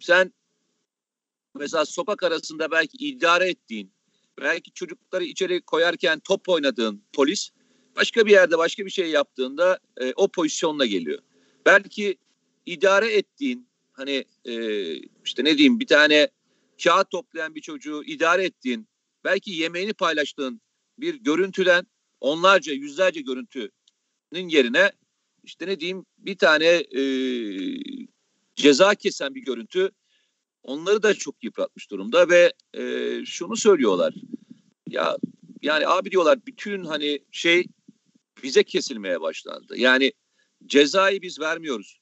[0.00, 0.32] sen
[1.54, 3.95] mesela sokak arasında belki idare ettiğin,
[4.40, 7.50] belki çocukları içeri koyarken top oynadığın polis
[7.96, 11.18] başka bir yerde başka bir şey yaptığında e, o pozisyonla geliyor.
[11.66, 12.16] Belki
[12.66, 16.28] idare ettiğin hani e, işte ne diyeyim bir tane
[16.84, 18.88] kağıt toplayan bir çocuğu idare ettiğin
[19.24, 20.60] belki yemeğini paylaştığın
[20.98, 21.86] bir görüntüden
[22.20, 24.92] onlarca yüzlerce görüntünün yerine
[25.44, 27.02] işte ne diyeyim bir tane e,
[28.56, 29.90] ceza kesen bir görüntü
[30.66, 34.14] onları da çok yıpratmış durumda ve e, şunu söylüyorlar
[34.88, 35.16] ya
[35.62, 37.66] yani abi diyorlar bütün hani şey
[38.42, 39.76] bize kesilmeye başlandı.
[39.76, 40.12] Yani
[40.66, 42.00] cezayı biz vermiyoruz.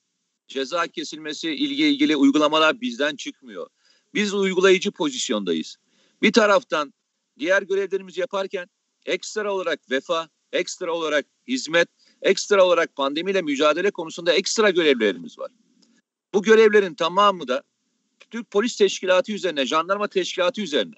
[0.48, 3.66] ceza kesilmesi ilgili ilgili uygulamalar bizden çıkmıyor.
[4.14, 5.76] Biz uygulayıcı pozisyondayız.
[6.22, 6.94] Bir taraftan
[7.38, 8.68] diğer görevlerimizi yaparken
[9.06, 11.88] ekstra olarak vefa, ekstra olarak hizmet,
[12.22, 15.50] ekstra olarak pandemiyle mücadele konusunda ekstra görevlerimiz var.
[16.34, 17.62] Bu görevlerin tamamı da
[18.34, 20.94] Türk Polis Teşkilatı üzerine, jandarma teşkilatı üzerine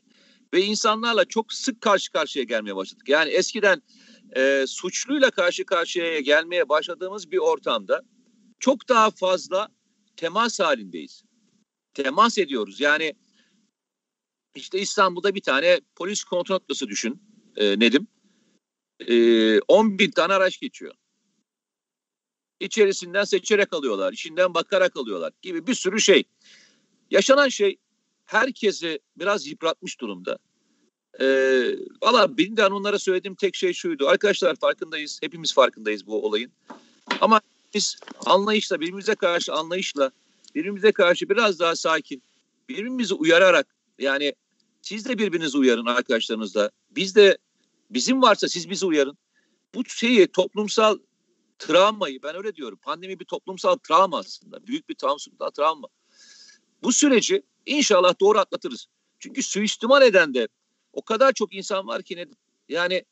[0.55, 3.09] ve insanlarla çok sık karşı karşıya gelmeye başladık.
[3.09, 3.83] Yani eskiden
[4.37, 8.03] e, suçluyla karşı karşıya gelmeye başladığımız bir ortamda
[8.59, 9.69] çok daha fazla
[10.17, 11.25] temas halindeyiz.
[11.95, 12.81] Temas ediyoruz.
[12.81, 13.15] Yani
[14.55, 17.23] işte İstanbul'da bir tane polis kontrol noktası düşün
[17.57, 18.07] e, Nedim.
[19.01, 20.95] E, 10 bin tane araç geçiyor.
[22.61, 26.25] İçerisinden seçerek alıyorlar, içinden bakarak alıyorlar gibi bir sürü şey.
[27.11, 27.77] Yaşanan şey
[28.25, 30.39] herkesi biraz yıpratmış durumda.
[31.21, 34.09] Ee, Valla benim de onlara söylediğim tek şey şuydu.
[34.09, 35.19] Arkadaşlar farkındayız.
[35.23, 36.53] Hepimiz farkındayız bu olayın.
[37.21, 37.41] Ama
[37.75, 37.97] biz
[38.27, 40.11] anlayışla, birbirimize karşı anlayışla,
[40.55, 42.23] birbirimize karşı biraz daha sakin,
[42.69, 43.67] birbirimizi uyararak
[43.99, 44.35] yani
[44.83, 46.71] siz de birbirinizi uyarın arkadaşlarınızla.
[46.91, 47.39] Biz de
[47.91, 49.19] bizim varsa siz bizi uyarın.
[49.75, 50.99] Bu şeyi toplumsal
[51.59, 52.79] travmayı ben öyle diyorum.
[52.83, 54.67] Pandemi bir toplumsal travma aslında.
[54.67, 55.89] Büyük bir toplumsal travma.
[56.83, 58.87] Bu süreci inşallah doğru atlatırız.
[59.19, 60.49] Çünkü suistimal eden de
[60.93, 62.27] o kadar çok insan var ki ne
[62.69, 63.05] yani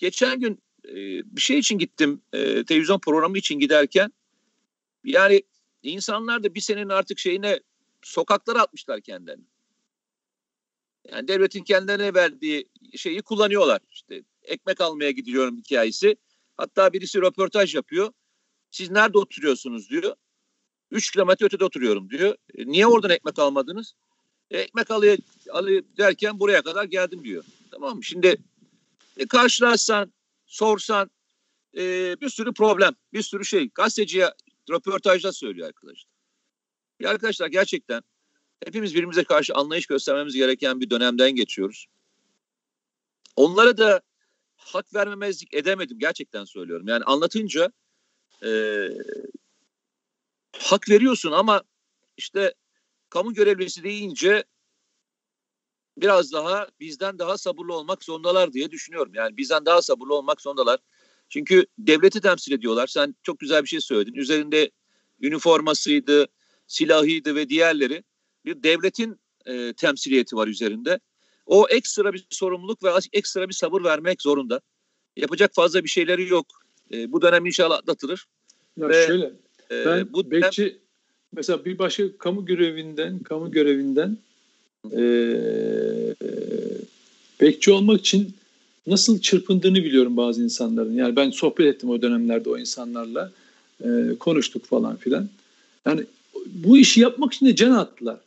[0.00, 0.94] geçen gün e,
[1.36, 4.12] bir şey için gittim e, televizyon programı için giderken
[5.04, 5.42] yani
[5.82, 7.60] insanlar da bir senenin artık şeyine
[8.02, 9.44] sokaklara atmışlar kendilerini.
[11.10, 13.80] Yani devletin kendilerine verdiği şeyi kullanıyorlar.
[13.90, 16.16] İşte ekmek almaya gidiyorum hikayesi.
[16.56, 18.12] Hatta birisi röportaj yapıyor.
[18.70, 20.16] Siz nerede oturuyorsunuz diyor.
[20.90, 22.36] Üç kilometre ötede oturuyorum diyor.
[22.54, 23.94] E, niye oradan ekmek almadınız?
[24.50, 25.18] E, ekmek alıyor,
[25.50, 27.44] alıyor derken buraya kadar geldim diyor.
[27.70, 28.04] Tamam mı?
[28.04, 28.36] Şimdi
[29.16, 30.12] e, karşılarsan,
[30.46, 31.10] sorsan
[31.76, 33.70] e, bir sürü problem, bir sürü şey.
[33.74, 34.32] Gazeteciye
[34.70, 36.10] röportajda söylüyor arkadaşlar.
[37.00, 38.02] Ya arkadaşlar gerçekten
[38.64, 41.86] hepimiz birbirimize karşı anlayış göstermemiz gereken bir dönemden geçiyoruz.
[43.36, 44.00] Onlara da
[44.56, 46.88] hak vermemezlik edemedim gerçekten söylüyorum.
[46.88, 47.72] Yani anlatınca
[48.44, 48.48] e,
[50.58, 51.62] hak veriyorsun ama
[52.16, 52.54] işte
[53.10, 54.44] kamu görevlisi deyince
[55.96, 59.12] biraz daha bizden daha sabırlı olmak zorundalar diye düşünüyorum.
[59.14, 60.80] Yani bizden daha sabırlı olmak zorundalar.
[61.28, 62.86] Çünkü devleti temsil ediyorlar.
[62.86, 64.14] Sen çok güzel bir şey söyledin.
[64.14, 64.70] Üzerinde
[65.20, 66.26] üniformasıydı,
[66.66, 68.04] silahıydı ve diğerleri
[68.44, 71.00] bir devletin e, temsiliyeti var üzerinde.
[71.46, 74.60] O ekstra bir sorumluluk ve ekstra bir sabır vermek zorunda.
[75.16, 76.46] Yapacak fazla bir şeyleri yok.
[76.92, 78.26] E, bu dönem inşallah atlatılır.
[78.76, 79.32] Ya ve, şöyle,
[79.70, 80.74] ben bu bekçi dönem...
[81.32, 84.16] mesela bir başka kamu görevinden, kamu görevinden
[84.92, 85.02] e,
[87.40, 88.34] bekçi olmak için
[88.86, 90.94] nasıl çırpındığını biliyorum bazı insanların.
[90.94, 93.32] Yani ben sohbet ettim o dönemlerde o insanlarla.
[93.84, 93.88] E,
[94.20, 95.28] konuştuk falan filan.
[95.86, 96.04] Yani
[96.46, 98.20] bu işi yapmak için de can attılar.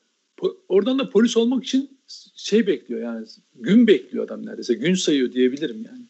[0.70, 1.98] Oradan da polis olmak için
[2.36, 3.26] şey bekliyor yani
[3.56, 6.02] gün bekliyor adam neredeyse gün sayıyor diyebilirim yani.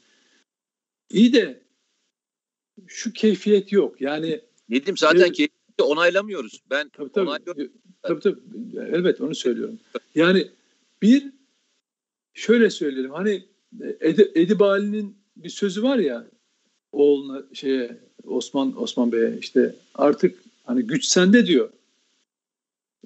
[1.12, 1.60] İyi de
[2.88, 4.40] şu keyfiyet yok yani.
[4.74, 6.62] Nedim zaten keyfiyeti onaylamıyoruz.
[6.70, 7.72] Ben tabii, tabii, onaylıyorum.
[8.02, 8.40] Tabii tabii
[8.80, 9.80] elbet onu söylüyorum.
[10.16, 10.48] Yani
[11.02, 11.26] bir
[12.34, 13.44] şöyle söyleyelim hani
[14.00, 16.28] Edi, Edip Ali'nin bir sözü var ya
[16.92, 21.70] oğluna şeye Osman Osman Bey'e işte artık hani güç sende diyor.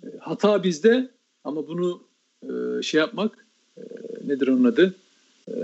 [0.04, 1.10] E, hata bizde
[1.44, 2.04] ama bunu
[2.44, 3.48] e, şey yapmak
[3.78, 3.82] e,
[4.28, 4.96] nedir onun adı?
[5.48, 5.56] E,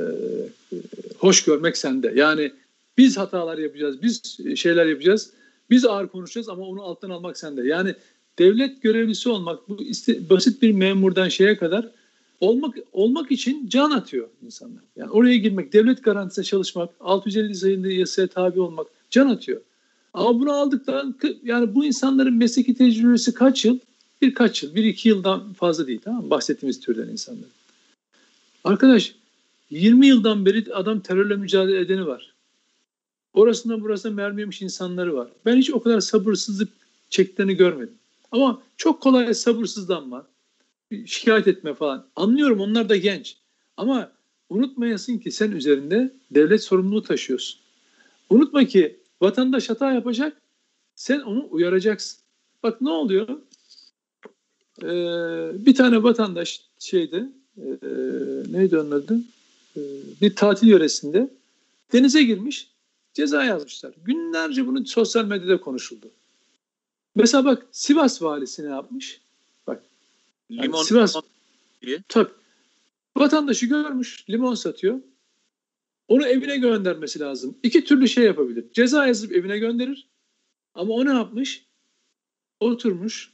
[1.18, 2.14] hoş görmek sende.
[2.16, 2.52] Yani
[2.98, 5.34] biz hatalar yapacağız, biz şeyler yapacağız,
[5.74, 7.68] biz ağır konuşacağız ama onu alttan almak sende.
[7.68, 7.96] Yani
[8.40, 11.90] devlet görevlisi olmak bu iste, basit bir memurdan şeye kadar
[12.40, 14.84] olmak olmak için can atıyor insanlar.
[14.96, 19.62] Yani oraya girmek, devlet garantisine çalışmak, 650 sayılı yasaya tabi olmak can atıyor.
[20.14, 23.80] Ama bunu aldıktan yani bu insanların mesleki tecrübesi kaç yıl?
[24.22, 26.30] Birkaç yıl, bir iki yıldan fazla değil tamam mı?
[26.30, 27.50] Bahsettiğimiz türden insanlar.
[28.64, 29.16] Arkadaş
[29.70, 32.33] 20 yıldan beri adam terörle mücadele edeni var.
[33.34, 35.28] Orasında burasında mermi yemiş insanları var.
[35.46, 36.70] Ben hiç o kadar sabırsızlık
[37.10, 37.98] çektiğini görmedim.
[38.32, 40.28] Ama çok kolay sabırsızlanma,
[41.06, 42.06] şikayet etme falan.
[42.16, 43.38] Anlıyorum onlar da genç.
[43.78, 44.12] Ama
[44.50, 47.60] unutmayasın ki sen üzerinde devlet sorumluluğu taşıyorsun.
[48.30, 50.42] Unutma ki vatandaş hata yapacak,
[50.96, 52.20] sen onu uyaracaksın.
[52.64, 53.28] Bak ne oluyor?
[54.84, 57.68] Ee, bir tane vatandaş şeyde e,
[58.52, 59.20] neydi onun adı?
[59.78, 59.82] Ee,
[60.22, 61.30] bir tatil yöresinde
[61.94, 62.73] denize girmiş
[63.14, 63.94] ceza yazmışlar.
[64.06, 66.12] Günlerce bunu sosyal medyada konuşuldu.
[67.16, 69.22] Mesela bak Sivas valisi ne yapmış?
[69.68, 69.84] Bak
[70.50, 71.16] yani limon, Sivas
[71.84, 72.32] limon tabii
[73.18, 75.00] vatandaşı görmüş limon satıyor.
[76.08, 77.58] Onu evine göndermesi lazım.
[77.64, 78.66] İki türlü şey yapabilir.
[78.74, 80.08] Ceza yazıp evine gönderir.
[80.76, 81.66] Ama o ne yapmış?
[82.64, 83.32] oturmuş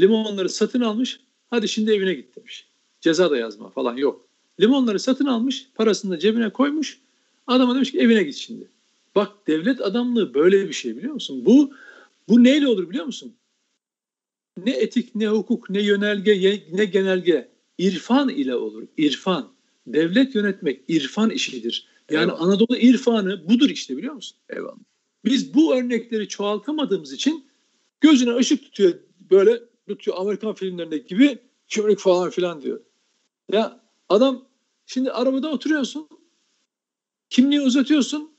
[0.00, 2.68] limonları satın almış hadi şimdi evine git demiş.
[3.00, 4.28] Ceza da yazma falan yok.
[4.60, 7.00] Limonları satın almış parasını da cebine koymuş
[7.46, 8.68] adama demiş ki evine git şimdi.
[9.14, 11.42] Bak devlet adamlığı böyle bir şey biliyor musun?
[11.46, 11.74] Bu
[12.28, 13.36] bu neyle olur biliyor musun?
[14.56, 17.54] Ne etik, ne hukuk, ne yönelge, ne genelge.
[17.78, 18.86] İrfan ile olur.
[18.96, 19.54] İrfan.
[19.86, 21.88] Devlet yönetmek irfan işidir.
[22.10, 22.42] Yani Eyvallah.
[22.42, 24.38] Anadolu irfanı budur işte biliyor musun?
[24.48, 24.76] Eyvallah.
[25.24, 27.46] Biz bu örnekleri çoğaltamadığımız için
[28.00, 28.94] gözüne ışık tutuyor
[29.30, 31.38] böyle tutuyor Amerikan filmlerindeki gibi
[31.68, 32.80] çömlek falan filan diyor.
[33.52, 34.48] Ya adam
[34.86, 36.08] şimdi arabada oturuyorsun
[37.30, 38.33] kimliği uzatıyorsun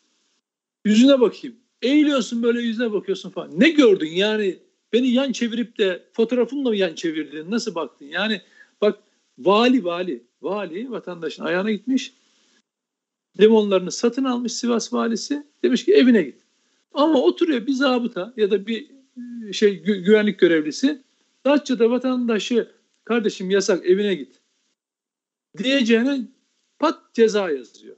[0.85, 1.55] yüzüne bakayım.
[1.81, 3.59] Eğiliyorsun böyle yüzüne bakıyorsun falan.
[3.59, 4.59] Ne gördün yani
[4.93, 7.51] beni yan çevirip de fotoğrafımla mı yan çevirdin?
[7.51, 8.05] Nasıl baktın?
[8.05, 8.41] Yani
[8.81, 8.99] bak
[9.37, 12.13] vali vali vali vatandaşın ayağına gitmiş
[13.39, 15.47] limonlarını satın almış Sivas valisi.
[15.63, 16.41] Demiş ki evine git.
[16.93, 18.91] Ama oturuyor bir zabıta ya da bir
[19.49, 21.03] e, şey gü- güvenlik görevlisi
[21.45, 22.71] Datça'da vatandaşı
[23.03, 24.41] kardeşim yasak evine git
[25.57, 26.21] diyeceğine
[26.79, 27.95] pat ceza yazıyor.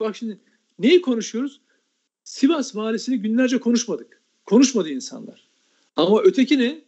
[0.00, 0.38] Bak şimdi
[0.78, 1.60] neyi konuşuyoruz?
[2.26, 4.22] Sivas valisini günlerce konuşmadık.
[4.44, 5.48] Konuşmadı insanlar.
[5.96, 6.84] Ama ötekini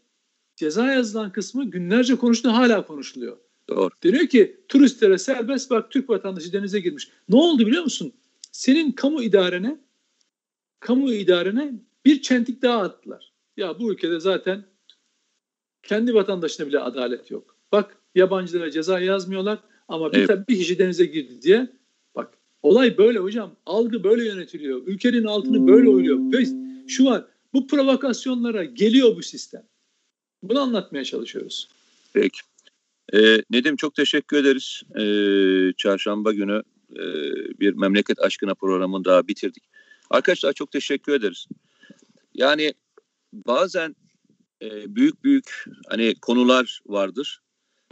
[0.57, 3.37] ceza yazılan kısmı günlerce konuştu hala konuşuluyor.
[3.69, 3.91] Doğru.
[4.03, 7.09] Deniyor ki turistlere serbest bak Türk vatandaşı denize girmiş.
[7.29, 8.13] Ne oldu biliyor musun?
[8.53, 9.79] Senin kamu idarene
[10.81, 11.75] kamu idarene
[12.05, 13.33] bir çentik daha attılar.
[13.57, 14.65] Ya bu ülkede zaten
[15.83, 17.57] kendi vatandaşına bile adalet yok.
[17.73, 19.59] Bak yabancılara ceza yazmıyorlar
[19.89, 20.49] ama bir, evet.
[20.49, 21.78] bir kişi denize girdi diye
[22.63, 23.57] olay böyle hocam.
[23.67, 24.87] Algı böyle yönetiliyor.
[24.87, 26.19] Ülkenin altını böyle oyluyor.
[26.33, 26.45] Ve
[26.89, 29.63] şu var bu provokasyonlara geliyor bu sistem.
[30.43, 31.69] Bunu anlatmaya çalışıyoruz.
[32.13, 32.41] Peki.
[33.15, 34.83] E, Nedim çok teşekkür ederiz.
[34.99, 35.03] E,
[35.77, 37.03] çarşamba günü e,
[37.61, 39.65] bir memleket aşkına programını daha bitirdik.
[40.11, 41.47] Arkadaşlar çok teşekkür ederiz.
[42.35, 42.75] Yani
[43.33, 43.97] bazen
[44.63, 47.41] e, büyük büyük hani konular vardır.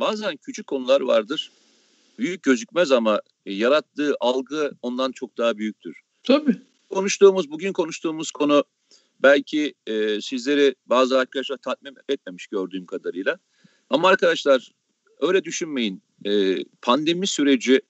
[0.01, 1.51] Bazen küçük konular vardır.
[2.19, 6.01] Büyük gözükmez ama e, yarattığı algı ondan çok daha büyüktür.
[6.25, 6.57] Tabii.
[6.89, 8.65] Konuştuğumuz, bugün konuştuğumuz konu
[9.21, 13.39] belki e, sizleri bazı arkadaşlar tatmin etmemiş gördüğüm kadarıyla.
[13.91, 14.73] Ama arkadaşlar
[15.21, 16.03] öyle düşünmeyin.
[16.25, 17.81] E, pandemi süreci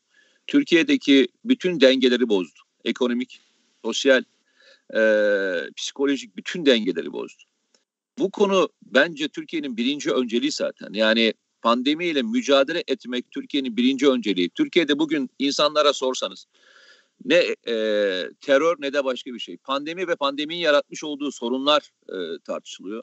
[0.47, 2.59] Türkiye'deki bütün dengeleri bozdu.
[2.85, 3.41] Ekonomik,
[3.85, 4.22] sosyal,
[4.95, 5.01] e,
[5.77, 7.43] psikolojik bütün dengeleri bozdu.
[8.18, 10.93] Bu konu bence Türkiye'nin birinci önceliği zaten.
[10.93, 11.35] Yani
[11.67, 14.49] pandemiyle mücadele etmek Türkiye'nin birinci önceliği.
[14.49, 16.47] Türkiye'de bugün insanlara sorsanız
[17.25, 17.35] ne
[17.69, 17.75] e,
[18.41, 19.57] terör ne de başka bir şey.
[19.57, 23.03] Pandemi ve pandeminin yaratmış olduğu sorunlar e, tartışılıyor.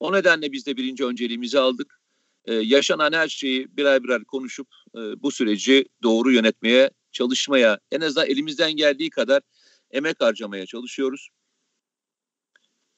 [0.00, 2.00] O nedenle biz de birinci önceliğimizi aldık.
[2.44, 8.28] E, yaşanan her şeyi birer birer konuşup e, bu süreci doğru yönetmeye, çalışmaya, en azından
[8.28, 9.42] elimizden geldiği kadar
[9.90, 11.28] emek harcamaya çalışıyoruz.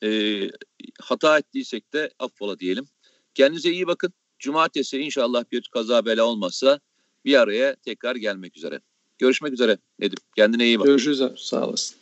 [0.02, 0.40] E,
[1.00, 2.86] hata ettiysek de affola diyelim.
[3.34, 4.12] Kendinize iyi bakın.
[4.40, 6.80] Cumartesi inşallah bir kaza bela olmazsa
[7.24, 8.80] bir araya tekrar gelmek üzere.
[9.18, 10.18] Görüşmek üzere Nedim.
[10.36, 10.86] Kendine iyi bak.
[10.86, 11.22] Görüşürüz.
[11.36, 11.96] Sağ olasın.